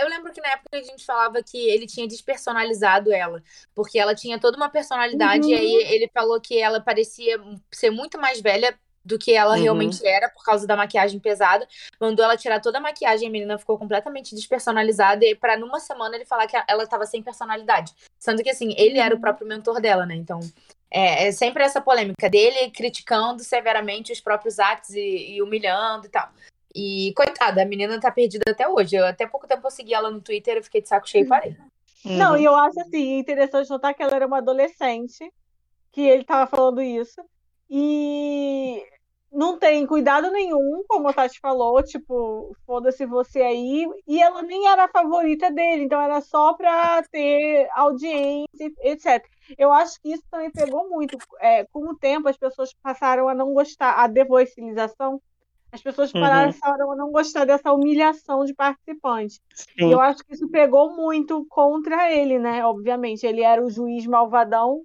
[0.00, 3.42] eu lembro que na época a gente falava que ele tinha despersonalizado ela,
[3.74, 5.50] porque ela tinha toda uma personalidade, uhum.
[5.50, 9.62] e aí ele falou que ela parecia ser muito mais velha do que ela uhum.
[9.62, 11.66] realmente era por causa da maquiagem pesada.
[12.00, 16.14] Mandou ela tirar toda a maquiagem, a menina ficou completamente despersonalizada e para numa semana
[16.14, 17.92] ele falar que ela estava sem personalidade.
[18.18, 19.20] Sendo que assim, ele era o uhum.
[19.20, 20.14] próprio mentor dela, né?
[20.14, 20.40] Então,
[20.92, 26.10] é, é sempre essa polêmica dele criticando severamente os próprios atos e, e, humilhando e
[26.10, 26.28] tal.
[26.74, 28.96] E coitada, a menina tá perdida até hoje.
[28.96, 31.28] Eu até pouco tempo eu segui ela no Twitter, eu fiquei de saco cheio e
[31.28, 31.56] parei.
[32.04, 32.16] Uhum.
[32.16, 35.32] Não, e eu acho assim, interessante notar que ela era uma adolescente,
[35.90, 37.22] que ele tava falando isso.
[37.70, 38.82] E
[39.32, 43.86] não tem cuidado nenhum, como a Tati falou, tipo, foda-se você aí.
[44.06, 49.24] E ela nem era a favorita dele, então era só pra ter audiência, etc.
[49.58, 51.16] Eu acho que isso também pegou muito.
[51.40, 55.20] É, com o tempo, as pessoas passaram a não gostar, a devoicilização,
[55.70, 56.20] as pessoas uhum.
[56.20, 56.92] passaram uhum.
[56.92, 59.40] a não gostar dessa humilhação de participantes.
[59.54, 59.88] Sim.
[59.88, 62.64] E eu acho que isso pegou muito contra ele, né?
[62.64, 64.82] Obviamente, ele era o juiz malvadão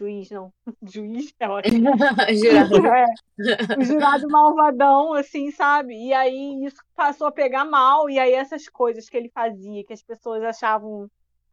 [0.00, 0.50] juiz, não.
[0.82, 1.90] Juiz é ótimo.
[2.34, 2.80] jurado.
[3.40, 5.94] É, o jurado malvadão, assim, sabe?
[5.94, 9.94] E aí isso passou a pegar mal, e aí essas coisas que ele fazia, que
[9.94, 11.10] as pessoas achavam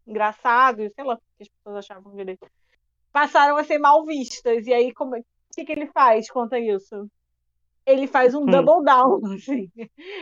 [0.08, 2.48] engraçado, sei lá o que as pessoas achavam direito,
[3.12, 4.66] passaram a ser mal vistas.
[4.66, 7.10] E aí, como, o que, que ele faz contra isso?
[7.86, 8.46] Ele faz um hum.
[8.46, 9.72] double down, assim.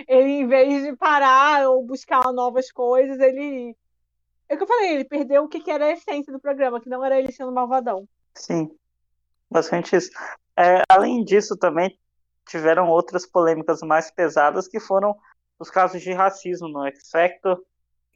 [0.08, 3.76] Ele, em vez de parar ou buscar novas coisas, ele
[4.48, 6.90] é o que eu falei, ele perdeu o que, era a essência do programa, que
[6.90, 8.08] não era ele sendo malvadão.
[8.36, 8.70] Sim,
[9.50, 10.12] basicamente isso.
[10.56, 11.98] É, além disso, também
[12.48, 15.18] tiveram outras polêmicas mais pesadas que foram
[15.58, 17.66] os casos de racismo no X Factor, que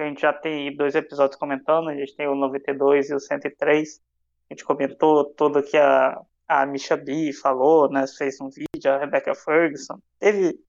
[0.01, 4.01] a gente já tem dois episódios comentando, a gente tem o 92 e o 103.
[4.49, 8.97] A gente comentou tudo que a, a Misha B falou, né, fez um vídeo, a
[8.97, 9.99] Rebecca Ferguson.
[10.19, 10.59] Teve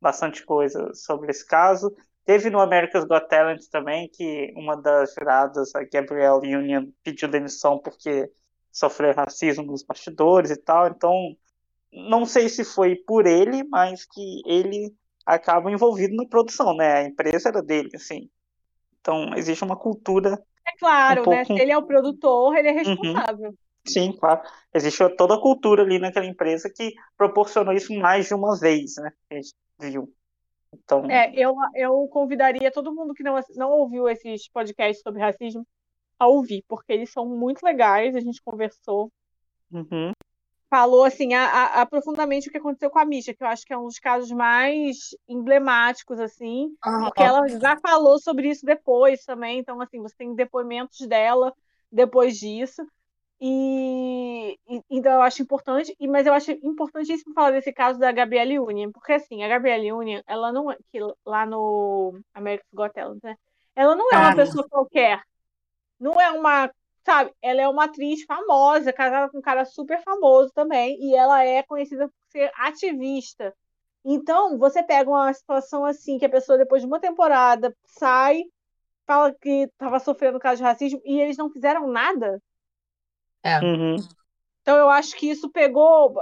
[0.00, 1.94] bastante coisa sobre esse caso.
[2.24, 7.78] Teve no America's Got Talent também que uma das juradas, a Gabrielle Union, pediu demissão
[7.78, 8.30] porque
[8.72, 10.88] sofreu racismo nos bastidores e tal.
[10.88, 11.36] Então,
[11.92, 16.94] não sei se foi por ele, mas que ele acaba envolvido na produção, né?
[16.94, 18.28] A empresa era dele, assim.
[19.04, 20.42] Então, existe uma cultura.
[20.66, 21.38] É claro, um pouco...
[21.38, 21.44] né?
[21.44, 22.78] Se ele é o produtor, ele é uhum.
[22.78, 23.50] responsável.
[23.50, 23.56] Uhum.
[23.86, 24.40] Sim, claro.
[24.72, 29.12] Existe toda a cultura ali naquela empresa que proporcionou isso mais de uma vez, né?
[29.30, 30.10] A gente viu.
[30.72, 31.04] Então...
[31.10, 35.66] É, eu, eu convidaria todo mundo que não, não ouviu esses podcasts sobre racismo
[36.18, 39.12] a ouvir, porque eles são muito legais, a gente conversou.
[39.70, 40.12] Uhum.
[40.74, 43.72] Falou assim, a, a, aprofundamente o que aconteceu com a Misha, que eu acho que
[43.72, 47.04] é um dos casos mais emblemáticos, assim, uhum.
[47.04, 51.54] porque ela já falou sobre isso depois também, então, assim, você tem depoimentos dela
[51.92, 52.84] depois disso.
[53.40, 58.10] E, e, então eu acho importante, e, mas eu acho importantíssimo falar desse caso da
[58.10, 62.94] Gabrielle Union, porque assim, a Gabrielle Union, ela não é, que lá no America's Got
[62.94, 63.36] Talent, né?
[63.76, 65.22] Ela não é uma ah, pessoa qualquer.
[66.00, 66.68] Não é uma,
[67.04, 71.44] sabe, ela é uma atriz famosa, casada com um cara super famoso também, e ela
[71.44, 73.54] é conhecida por ser ativista.
[74.04, 78.42] Então, você pega uma situação assim, que a pessoa depois de uma temporada sai,
[79.06, 82.40] fala que estava sofrendo caso de racismo e eles não fizeram nada
[83.44, 83.60] é.
[83.60, 83.96] Uhum.
[84.62, 86.14] Então eu acho que isso pegou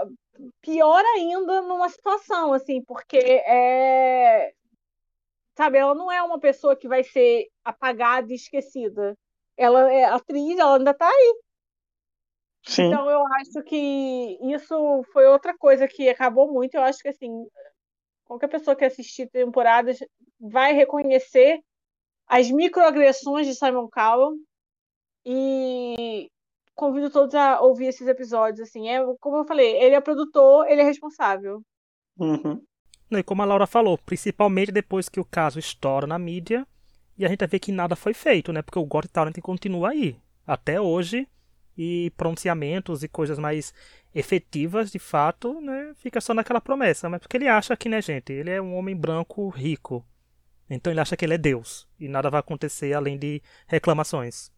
[0.61, 4.53] pior ainda numa situação, assim, porque é.
[5.57, 9.17] Sabe, ela não é uma pessoa que vai ser apagada e esquecida.
[9.57, 11.41] Ela é atriz, ela ainda tá aí.
[12.65, 12.85] Sim.
[12.85, 16.75] Então eu acho que isso foi outra coisa que acabou muito.
[16.75, 17.47] Eu acho que assim,
[18.25, 19.99] qualquer pessoa que assistir temporadas
[20.41, 21.61] vai reconhecer
[22.27, 24.37] as microagressões de Simon Cowell
[25.25, 26.31] e
[26.75, 28.89] convido todos a ouvir esses episódios, assim.
[28.89, 31.63] É, como eu falei, ele é produtor, ele é responsável.
[32.19, 32.63] Uhum.
[33.11, 36.67] E como a Laura falou, principalmente depois que o caso estoura na mídia
[37.23, 38.63] e a gente vê que nada foi feito, né?
[38.63, 41.29] Porque o Got Talent continua aí, até hoje,
[41.79, 43.73] e pronunciamentos e coisas mais
[44.13, 45.93] efetivas, de fato, né?
[45.95, 47.09] Fica só naquela promessa.
[47.09, 48.33] Mas porque ele acha que, né, gente?
[48.33, 50.05] Ele é um homem branco rico.
[50.69, 51.87] Então ele acha que ele é Deus.
[52.01, 54.51] E nada vai acontecer além de reclamações.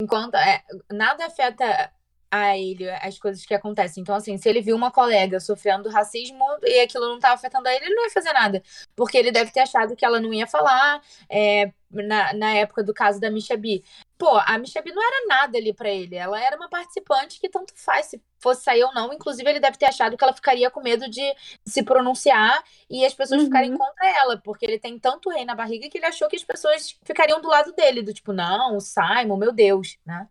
[0.00, 1.92] Enquanto é, nada afeta
[2.30, 4.00] a ele as coisas que acontecem.
[4.00, 7.74] Então, assim, se ele viu uma colega sofrendo racismo e aquilo não estava afetando a
[7.74, 8.62] ele, ele não ia fazer nada.
[8.94, 11.00] Porque ele deve ter achado que ela não ia falar
[11.30, 13.82] é, na, na época do caso da Misha B.
[14.18, 16.16] Pô, a Misha B não era nada ali para ele.
[16.16, 19.12] Ela era uma participante que tanto faz se fosse sair ou não.
[19.12, 21.22] Inclusive, ele deve ter achado que ela ficaria com medo de
[21.64, 23.46] se pronunciar e as pessoas uhum.
[23.46, 24.36] ficarem contra ela.
[24.38, 27.48] Porque ele tem tanto rei na barriga que ele achou que as pessoas ficariam do
[27.48, 28.02] lado dele.
[28.02, 30.28] Do tipo, não, o Simon, meu Deus, né?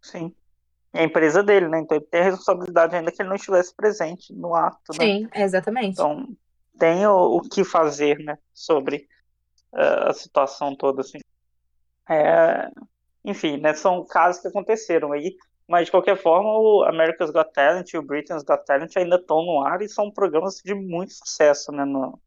[0.00, 0.34] Sim
[0.92, 1.80] é a empresa dele, né?
[1.80, 5.04] Então ele tem a responsabilidade ainda que ele não estivesse presente no ato, né?
[5.04, 5.92] Sim, exatamente.
[5.92, 6.26] Então
[6.78, 8.38] tem o, o que fazer, né?
[8.54, 9.06] Sobre
[9.72, 11.18] uh, a situação toda, assim.
[12.08, 12.70] É,
[13.24, 13.74] enfim, né?
[13.74, 15.36] São casos que aconteceram aí,
[15.68, 19.44] mas de qualquer forma o America's Got Talent e o Britain's Got Talent ainda estão
[19.44, 21.84] no ar e são programas de muito sucesso, né?
[21.84, 22.18] No,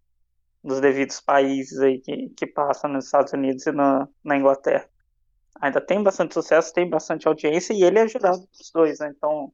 [0.63, 4.90] nos devidos países aí que, que passam nos Estados Unidos e na, na Inglaterra
[5.59, 9.11] ainda tem bastante sucesso, tem bastante audiência e ele é jurado dos dois, né?
[9.15, 9.51] Então,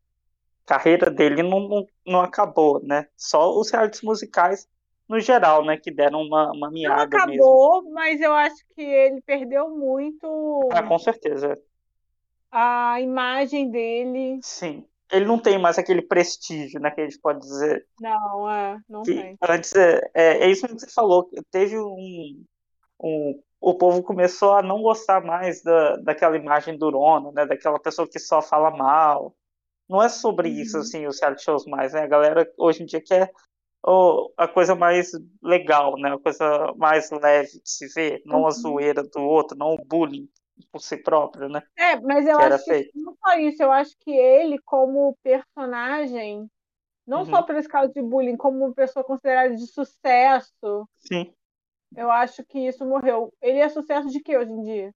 [0.65, 3.07] a carreira dele não, não, não acabou, né?
[3.15, 4.67] Só os realities musicais
[5.07, 5.77] no geral, né?
[5.77, 7.93] Que deram uma, uma miada Não acabou, mesmo.
[7.93, 10.69] mas eu acho que ele perdeu muito.
[10.71, 11.57] Ah, com certeza.
[12.51, 14.39] A imagem dele.
[14.41, 14.85] Sim.
[15.09, 16.91] Ele não tem mais aquele prestígio, né?
[16.91, 17.85] Que a gente pode dizer.
[17.99, 19.37] Não, é, não tem.
[19.41, 21.29] Antes, é, é, é isso que você falou.
[21.49, 22.43] Teve um,
[23.01, 27.45] um o povo começou a não gostar mais da, daquela imagem durona, né?
[27.45, 29.35] Daquela pessoa que só fala mal.
[29.89, 30.55] Não é sobre uhum.
[30.55, 32.01] isso, assim, os reality shows mais, né?
[32.01, 33.31] A galera hoje em dia quer
[33.85, 36.13] oh, a coisa mais legal, né?
[36.13, 38.47] A coisa mais leve de se ver, não uhum.
[38.47, 40.29] a zoeira do outro, não o bullying
[40.71, 41.61] por si próprio, né?
[41.77, 42.91] É, mas eu que acho que feito.
[42.95, 46.49] não só isso, eu acho que ele, como personagem,
[47.05, 47.25] não uhum.
[47.25, 50.87] só por esse caso de bullying, como pessoa considerada de sucesso.
[50.97, 51.33] Sim.
[51.95, 53.31] Eu acho que isso morreu.
[53.41, 54.91] Ele é sucesso de que hoje em dia?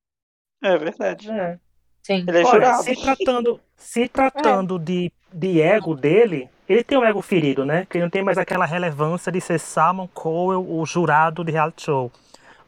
[0.64, 1.32] É verdade.
[1.32, 1.60] É.
[2.04, 2.26] Sim.
[2.28, 4.80] Ele é Olha, se tratando, se tratando é.
[4.80, 7.86] de, de ego dele, ele tem um ego ferido, né?
[7.90, 11.84] Que ele não tem mais aquela relevância de ser Simon Cowell, o jurado de reality
[11.84, 12.12] show.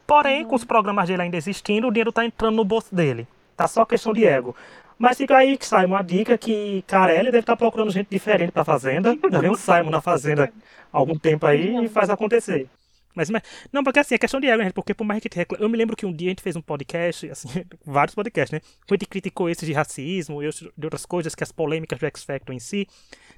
[0.06, 0.48] Porém, uhum.
[0.48, 3.26] com os programas dele ainda existindo, o dinheiro tá entrando no bolso dele.
[3.56, 4.54] Tá só questão de ego.
[4.98, 8.52] Mas fica aí que sai uma dica que Carelli deve estar tá procurando gente diferente
[8.52, 9.16] pra Fazenda.
[9.30, 10.52] Já vem o Simon na Fazenda
[10.92, 12.68] há algum tempo aí e faz acontecer.
[13.14, 13.42] Mas, mas,
[13.72, 14.72] não, porque assim, é questão de ego, né?
[14.72, 15.62] Porque por mais que gente reclame...
[15.64, 17.48] Eu me lembro que um dia a gente fez um podcast, assim,
[17.86, 18.60] vários podcasts, né?
[18.90, 22.24] A gente criticou esse de racismo e de outras coisas, que as polêmicas do X
[22.24, 22.88] Factor em si.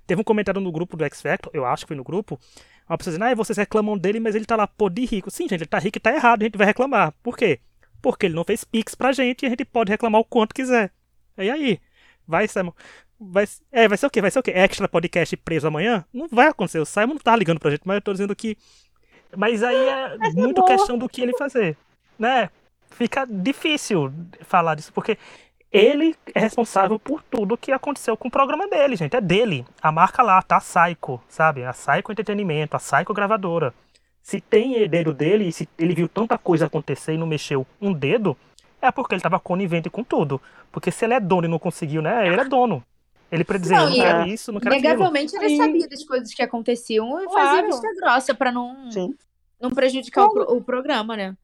[0.06, 2.40] Teve um comentário no grupo do X Factor, eu acho que foi no grupo,
[2.88, 5.30] uma pessoa dizendo, ah, vocês reclamam dele, mas ele tá lá, pô, de rico.
[5.30, 7.12] Sim, gente, ele tá rico e tá errado, a gente vai reclamar.
[7.22, 7.60] Por quê?
[8.00, 10.92] Porque ele não fez Pix pra gente e a gente pode reclamar o quanto quiser.
[11.36, 11.80] E aí?
[12.26, 12.72] Vai, Simon.
[13.18, 14.20] Vai, é, vai ser o quê?
[14.20, 14.52] Vai ser o quê?
[14.52, 16.04] Extra podcast preso amanhã?
[16.12, 16.78] Não vai acontecer.
[16.78, 18.56] O Simon não tá ligando pra gente, mas eu tô dizendo que
[19.36, 21.76] mas aí é muito é questão do que ele fazer,
[22.18, 22.50] né?
[22.90, 24.12] Fica difícil
[24.42, 25.18] falar disso, porque
[25.70, 29.16] ele é responsável por tudo que aconteceu com o programa dele, gente.
[29.16, 29.66] É dele.
[29.82, 30.56] A marca lá, tá?
[30.56, 31.64] A Psycho, sabe?
[31.64, 33.74] A Psycho Entretenimento, a Psycho Gravadora.
[34.22, 38.36] Se tem dedo dele, se ele viu tanta coisa acontecer e não mexeu um dedo,
[38.80, 40.40] é porque ele tava conivente com tudo.
[40.72, 42.26] Porque se ele é dono e não conseguiu, né?
[42.26, 42.82] Ele é dono.
[43.30, 45.50] Ele predizia, não, não quero é, isso, não quero Negavelmente aquilo.
[45.50, 47.48] ele sabia das coisas que aconteciam e claro.
[47.48, 48.88] fazia vista grossa para não,
[49.60, 51.36] não prejudicar o, o, programa, né?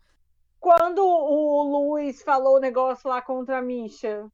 [0.61, 4.27] Quando o Luiz falou o negócio lá contra a Misha,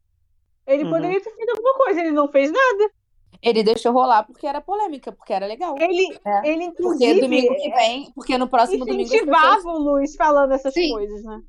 [0.66, 0.90] ele uhum.
[0.90, 2.90] poderia ter feito alguma coisa, ele não fez nada.
[3.40, 5.74] Ele deixou rolar porque era polêmica, porque era legal.
[5.78, 6.50] Ele, é.
[6.50, 7.14] ele inclusive.
[7.14, 9.02] Porque domingo que vem, porque no próximo domingo.
[9.02, 9.74] Incentivava pessoas...
[9.74, 10.90] o Luiz falando essas Sim.
[10.90, 11.40] coisas, né?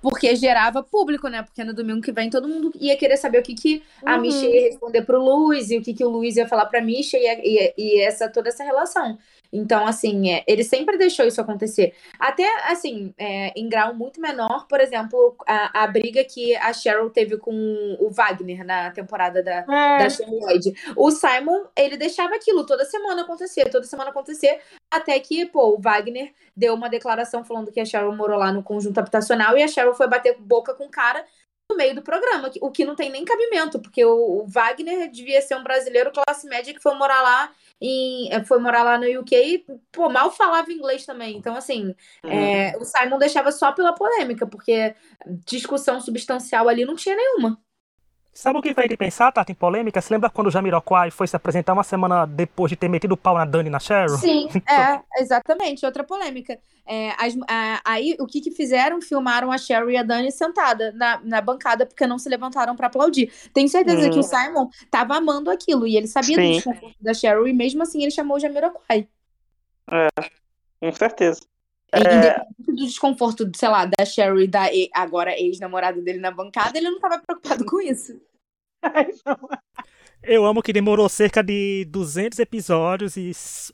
[0.00, 1.42] Porque gerava público, né?
[1.42, 4.20] Porque no domingo que vem todo mundo ia querer saber o que, que a uhum.
[4.20, 7.16] Misha ia responder pro Luiz e o que, que o Luiz ia falar pra Misha
[7.16, 9.18] e, e, e essa, toda essa relação.
[9.56, 11.94] Então, assim, é, ele sempre deixou isso acontecer.
[12.18, 17.08] Até, assim, é, em grau muito menor, por exemplo, a, a, briga que a Cheryl
[17.08, 19.98] teve com o Wagner na temporada da, é.
[19.98, 20.74] da Lloyd.
[20.94, 25.80] O Simon, ele deixava aquilo toda semana acontecer, toda semana acontecer, até que, pô, o
[25.80, 29.68] Wagner deu uma declaração falando que a Cheryl morou lá no conjunto habitacional e a
[29.68, 31.24] Cheryl foi bater boca com o cara
[31.70, 35.56] no meio do programa, o que não tem nem cabimento, porque o, Wagner devia ser
[35.56, 37.50] um brasileiro classe média que foi morar lá
[37.80, 41.36] em, eh, foi morar lá no UK e, pô, mal falava inglês também.
[41.36, 42.30] Então, assim, uhum.
[42.30, 44.94] é, o Simon deixava só pela polêmica, porque
[45.44, 47.60] discussão substancial ali não tinha nenhuma.
[48.36, 49.98] Sabe o que fez de pensar, Tata, em polêmica?
[49.98, 53.16] Você lembra quando o Jamiroquai foi se apresentar uma semana depois de ter metido o
[53.16, 54.18] pau na Dani e na Cheryl?
[54.18, 55.86] Sim, é, exatamente.
[55.86, 56.58] Outra polêmica.
[56.86, 59.00] É, as, a, aí, o que que fizeram?
[59.00, 62.88] Filmaram a Cheryl e a Dani sentada na, na bancada porque não se levantaram para
[62.88, 63.32] aplaudir.
[63.54, 64.10] Tenho certeza Hum.
[64.10, 66.52] que o Simon tava amando aquilo e ele sabia do Sim.
[66.52, 69.08] desconforto da Cheryl e mesmo assim ele chamou o Jamiroquai.
[70.80, 71.40] Com certeza.
[71.94, 72.00] E, É.
[72.16, 76.76] Independente do desconforto, sei lá, da Cheryl e da e- agora ex-namorada dele na bancada,
[76.76, 78.20] ele não tava preocupado com isso.
[80.22, 83.30] Eu amo que demorou cerca de 200 episódios e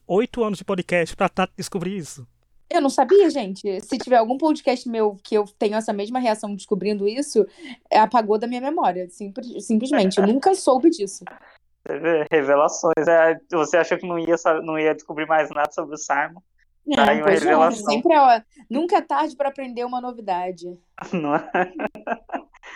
[0.07, 2.27] 8 anos de podcast pra Tata descobrir isso.
[2.69, 3.81] Eu não sabia, gente.
[3.81, 7.47] Se tiver algum podcast meu que eu tenho essa mesma reação descobrindo isso,
[7.91, 9.09] é, apagou da minha memória.
[9.09, 10.19] Simples, simplesmente.
[10.19, 11.25] Eu nunca soube disso.
[12.31, 13.07] Revelações.
[13.07, 16.41] É, você achou que não ia, não ia descobrir mais nada sobre o Simon?
[16.95, 17.85] Tá aí uma pois é, revelação.
[17.85, 20.67] sempre é, ó, nunca é tarde para aprender uma novidade.
[21.13, 21.51] Não é?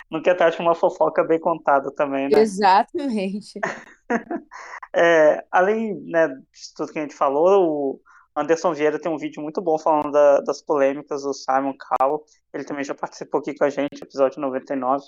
[0.09, 2.39] Não quer estar uma fofoca bem contada também, né?
[2.39, 3.59] Exatamente.
[4.95, 8.01] É, além, né, de tudo que a gente falou, o
[8.35, 12.23] Anderson Vieira tem um vídeo muito bom falando da- das polêmicas do Simon Cowell.
[12.53, 15.05] Ele também já participou aqui com a gente, episódio 99.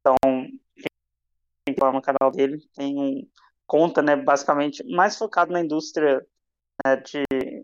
[0.00, 0.14] Então,
[1.64, 3.26] quem lá no canal dele tem um,
[3.66, 6.24] conta, né, basicamente mais focado na indústria
[6.84, 7.22] né, de,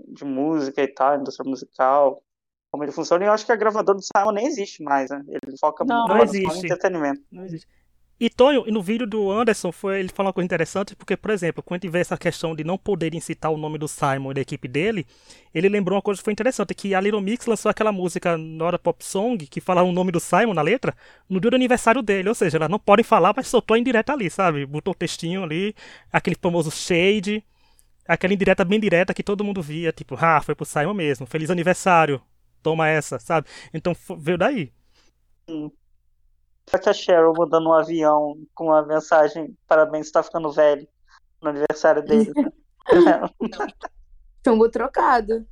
[0.08, 2.22] de música e tal, indústria musical,
[2.76, 3.24] como ele funciona.
[3.24, 5.24] E eu acho que a gravadora do Simon nem existe mais, né?
[5.28, 6.06] Ele foca Não.
[6.06, 7.22] muito Não no entretenimento.
[7.32, 7.66] Não existe.
[8.18, 11.62] E Tonho, no vídeo do Anderson, foi, ele falou uma coisa interessante, porque, por exemplo,
[11.62, 14.66] quando tiver essa questão de não poderem citar o nome do Simon e da equipe
[14.66, 15.06] dele,
[15.52, 18.78] ele lembrou uma coisa que foi interessante, que a Little Mix lançou aquela música Nora
[18.78, 20.94] Pop Song, que falava o nome do Simon na letra,
[21.28, 24.14] no dia do aniversário dele, ou seja, elas não podem falar, mas soltou a indireta
[24.14, 24.64] ali, sabe?
[24.64, 25.74] Botou o textinho ali,
[26.10, 27.44] aquele famoso shade,
[28.08, 31.50] aquela indireta bem direta que todo mundo via, tipo, ah, foi pro Simon mesmo, feliz
[31.50, 32.22] aniversário,
[32.62, 33.48] toma essa, sabe?
[33.72, 34.72] Então veio daí.
[36.68, 40.86] Só que a Cheryl mandando um avião com a mensagem Parabéns, tá ficando velho
[41.40, 42.32] no aniversário dele.
[44.44, 45.46] Chumbo trocado.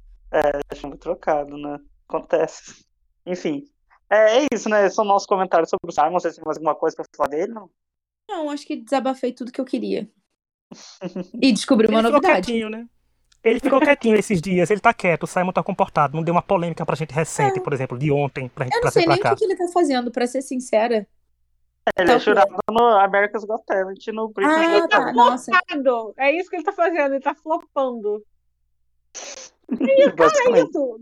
[0.70, 1.78] Achando trocado, né?
[2.08, 2.84] Acontece.
[3.24, 3.64] Enfim.
[4.10, 4.88] É, é isso, né?
[4.90, 6.12] São nossos comentários sobre o Simon.
[6.12, 7.52] Vocês têm mais alguma coisa pra falar dele?
[7.52, 7.70] Não?
[8.28, 10.10] Não, acho que desabafei tudo que eu queria.
[11.40, 12.46] E descobri uma ele ficou novidade.
[12.46, 12.88] quietinho, né?
[13.44, 16.16] Ele ficou quietinho esses dias, ele tá quieto, o Simon tá comportado.
[16.16, 18.90] Não deu uma polêmica pra gente recente, por exemplo, de ontem, pra gente Eu não
[18.90, 21.06] sei pra nem o que, que ele tá fazendo, pra ser sincera.
[21.98, 25.12] Ele Tá é jurado no America's Got Talent no Britain's Ah, Got tá.
[25.12, 25.50] Nossa.
[26.16, 28.24] É isso que ele tá fazendo, ele tá flopando.
[30.16, 30.70] Basicamente.
[30.70, 31.00] Isso.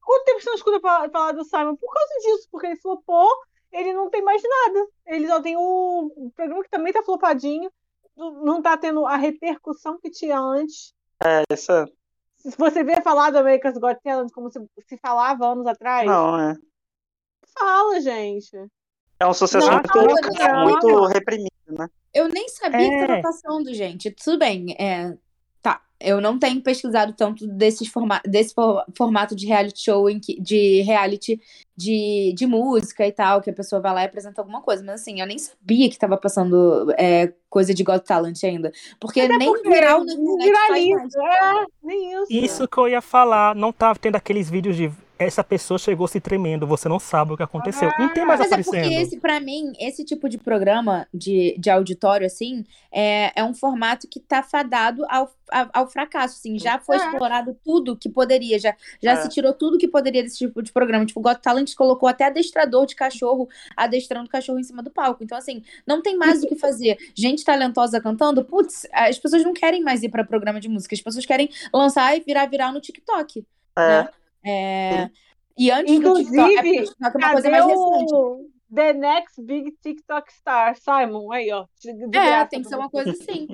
[0.00, 1.76] Quanto tempo você não escuta falar, do Simon?
[1.76, 3.28] Por causa disso, porque ele flopou,
[3.72, 4.88] ele não tem mais nada.
[5.06, 7.70] Ele só tem o, o programa que também tá flopadinho,
[8.16, 10.95] não não tá tendo a repercussão que tinha antes.
[11.24, 11.86] É, isso é-
[12.36, 16.38] Se você vê falar do America's Got Talent como se, se falava anos atrás, Não,
[16.38, 16.54] é.
[17.58, 18.56] fala, gente.
[19.18, 20.64] É um sucesso Não, muito, não, não.
[20.64, 21.88] muito reprimido, né?
[22.12, 23.06] Eu nem sabia que É.
[23.06, 24.10] tava passando, gente.
[24.10, 25.16] Tudo bem, é,
[25.62, 25.82] tá.
[25.98, 30.38] Eu não tenho pesquisado tanto desses forma desse for- formato de reality show, em que,
[30.40, 31.40] de reality
[31.76, 34.82] de, de música e tal, que a pessoa vai lá e apresenta alguma coisa.
[34.82, 38.72] Mas assim, eu nem sabia que tava passando é, coisa de Got Talent ainda.
[38.98, 41.20] Porque nem Porque viral na não internet viraliza.
[41.22, 42.32] É, nem isso.
[42.32, 46.20] Isso que eu ia falar, não tá tendo aqueles vídeos de essa pessoa chegou se
[46.20, 47.90] tremendo, você não sabe o que aconteceu.
[47.98, 49.00] Não tem mais Mas é porque aparecendo.
[49.02, 54.06] esse, pra mim, esse tipo de programa de, de auditório, assim, é, é um formato
[54.08, 56.58] que tá fadado ao, ao, ao fracasso, assim.
[56.58, 56.98] Já foi É.
[56.98, 59.16] explorado tudo que poderia, já, já É.
[59.16, 61.06] se tirou tudo que poderia desse tipo de programa.
[61.06, 65.24] Tipo, o Got Talent colocou até adestrador de cachorro, adestrando cachorro em cima do palco.
[65.24, 66.96] Então, assim, não tem mais o que fazer.
[67.14, 71.00] Gente talentosa cantando, putz, as pessoas não querem mais ir pra programa de música, as
[71.00, 73.44] pessoas querem lançar e virar viral no TikTok.
[73.78, 74.02] É.
[74.04, 74.08] né?
[74.46, 75.10] É,
[75.56, 78.14] E antes do TikTok, é Inclusive, TikTok é uma coisa mais recente.
[78.14, 80.76] o The Next Big TikTok Star?
[80.76, 81.66] Simon, aí, ó.
[82.14, 83.46] É, tem que ser uma coisa assim.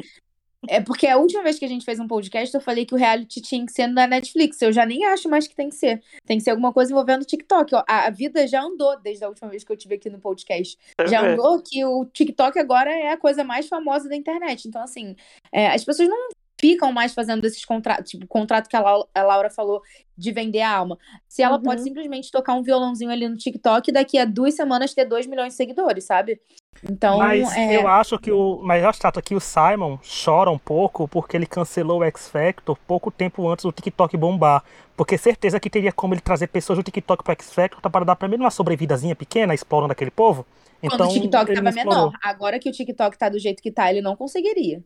[0.68, 2.97] É porque a última vez que a gente fez um podcast, eu falei que o
[2.97, 4.62] reality tinha que ser na Netflix.
[4.62, 6.01] Eu já nem acho mais que tem que ser.
[6.24, 7.74] Tem que ser alguma coisa envolvendo o TikTok.
[7.74, 10.78] Ó, A, vida já andou desde a última vez que eu tive aqui no podcast.
[11.01, 14.68] Você Já andou que o TikTok agora é a coisa mais famosa da internet.
[14.68, 15.16] Então, assim,
[15.51, 16.28] é, as pessoas não
[16.62, 19.82] ficam mais fazendo esses contratos, tipo, o contrato que a Lau- a Laura falou
[20.16, 20.96] de vender a alma.
[21.28, 21.62] Se ela Uhum.
[21.64, 25.26] pode simplesmente tocar um violãozinho ali no TikTok e daqui a duas semanas ter 2
[25.26, 26.40] milhões de seguidores, sabe?
[26.88, 27.76] Então, Mas é...
[27.76, 28.60] eu acho que o.
[28.62, 32.28] Mas eu acho Tato, que o Simon chora um pouco porque ele cancelou o X
[32.28, 34.62] Factor pouco tempo antes do TikTok bombar.
[34.96, 38.16] Porque certeza que teria como ele trazer pessoas do TikTok pro X Factor para dar
[38.22, 40.46] menos uma sobrevidazinha pequena, explorando aquele povo.
[40.80, 42.06] Quando Então, o TikTok ele tava não explorou.
[42.06, 42.18] menor.
[42.22, 44.82] Agora que o TikTok tá do jeito que tá, ele não conseguiria.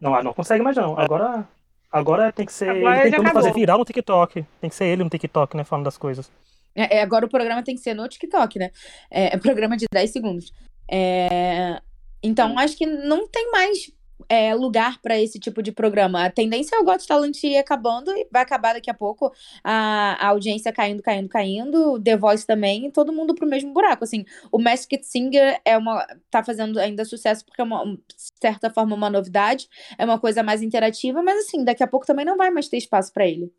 [0.00, 0.98] Não, não consegue mais não.
[0.98, 1.48] Agora,
[1.90, 2.68] agora tem que ser.
[2.68, 4.44] Agora ele como fazer viral no TikTok.
[4.60, 5.64] Tem que ser ele no TikTok, né?
[5.64, 6.30] Falando das coisas.
[6.74, 8.70] É, é, agora o programa tem que ser no TikTok, né?
[9.10, 10.52] É, é programa de 10 segundos.
[10.90, 11.80] É,
[12.22, 12.58] Então, hum.
[12.58, 13.90] acho que não tem mais
[14.28, 16.24] é, lugar para esse tipo de programa.
[16.24, 20.16] A tendência é o Got Talent ir acabando e vai acabar daqui a pouco a,
[20.20, 24.04] a, audiência caindo, caindo, caindo, The Voice também, todo mundo pro mesmo buraco.
[24.04, 28.00] Assim, o Masked Singer é uma tá fazendo ainda sucesso porque é uma de
[28.40, 32.24] certa forma uma novidade, é uma coisa mais interativa, mas assim, daqui a pouco também
[32.24, 33.52] não vai mais ter espaço para ele.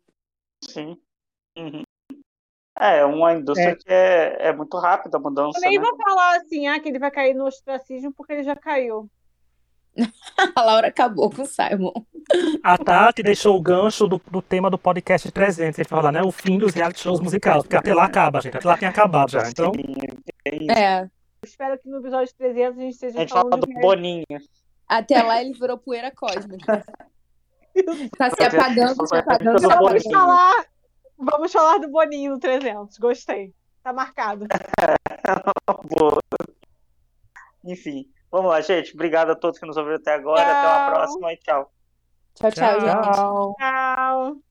[0.64, 0.96] Sim.
[1.56, 1.82] Uhum.
[2.80, 3.74] É, uma indústria é.
[3.74, 5.58] que é, é muito rápida a mudança.
[5.58, 5.84] Eu nem né?
[5.84, 9.10] vou falar assim, ah, que ele vai cair no ostracismo porque ele já caiu.
[10.54, 11.92] a Laura acabou com o Simon.
[12.62, 15.78] A Tati deixou o gancho do, do tema do podcast 300.
[15.78, 16.22] Ele fala, né?
[16.22, 17.62] O fim dos reality shows musicais.
[17.62, 18.56] Porque até lá acaba, gente.
[18.56, 19.48] Até lá tem acabado já.
[19.48, 19.72] Então.
[20.76, 21.08] É.
[21.42, 24.24] espero que no episódio 300 a gente esteja a gente falando do Boninho.
[24.86, 26.84] Até lá ele virou poeira cósmica.
[28.16, 29.60] tá se apagando, se apagando.
[29.60, 30.66] Vamos falar,
[31.18, 32.96] vamos falar do Boninho no 300.
[32.98, 33.52] Gostei.
[33.82, 34.46] Tá marcado.
[35.98, 36.18] Boa.
[37.64, 38.08] Enfim.
[38.30, 38.94] Vamos lá, gente.
[38.94, 40.44] Obrigado a todos que nos ouviram até agora.
[40.44, 40.50] Tchau.
[40.50, 41.72] Até a próxima e tchau.
[42.34, 42.80] Tchau, tchau, tchau.
[42.80, 43.56] gente.
[43.58, 44.47] Tchau.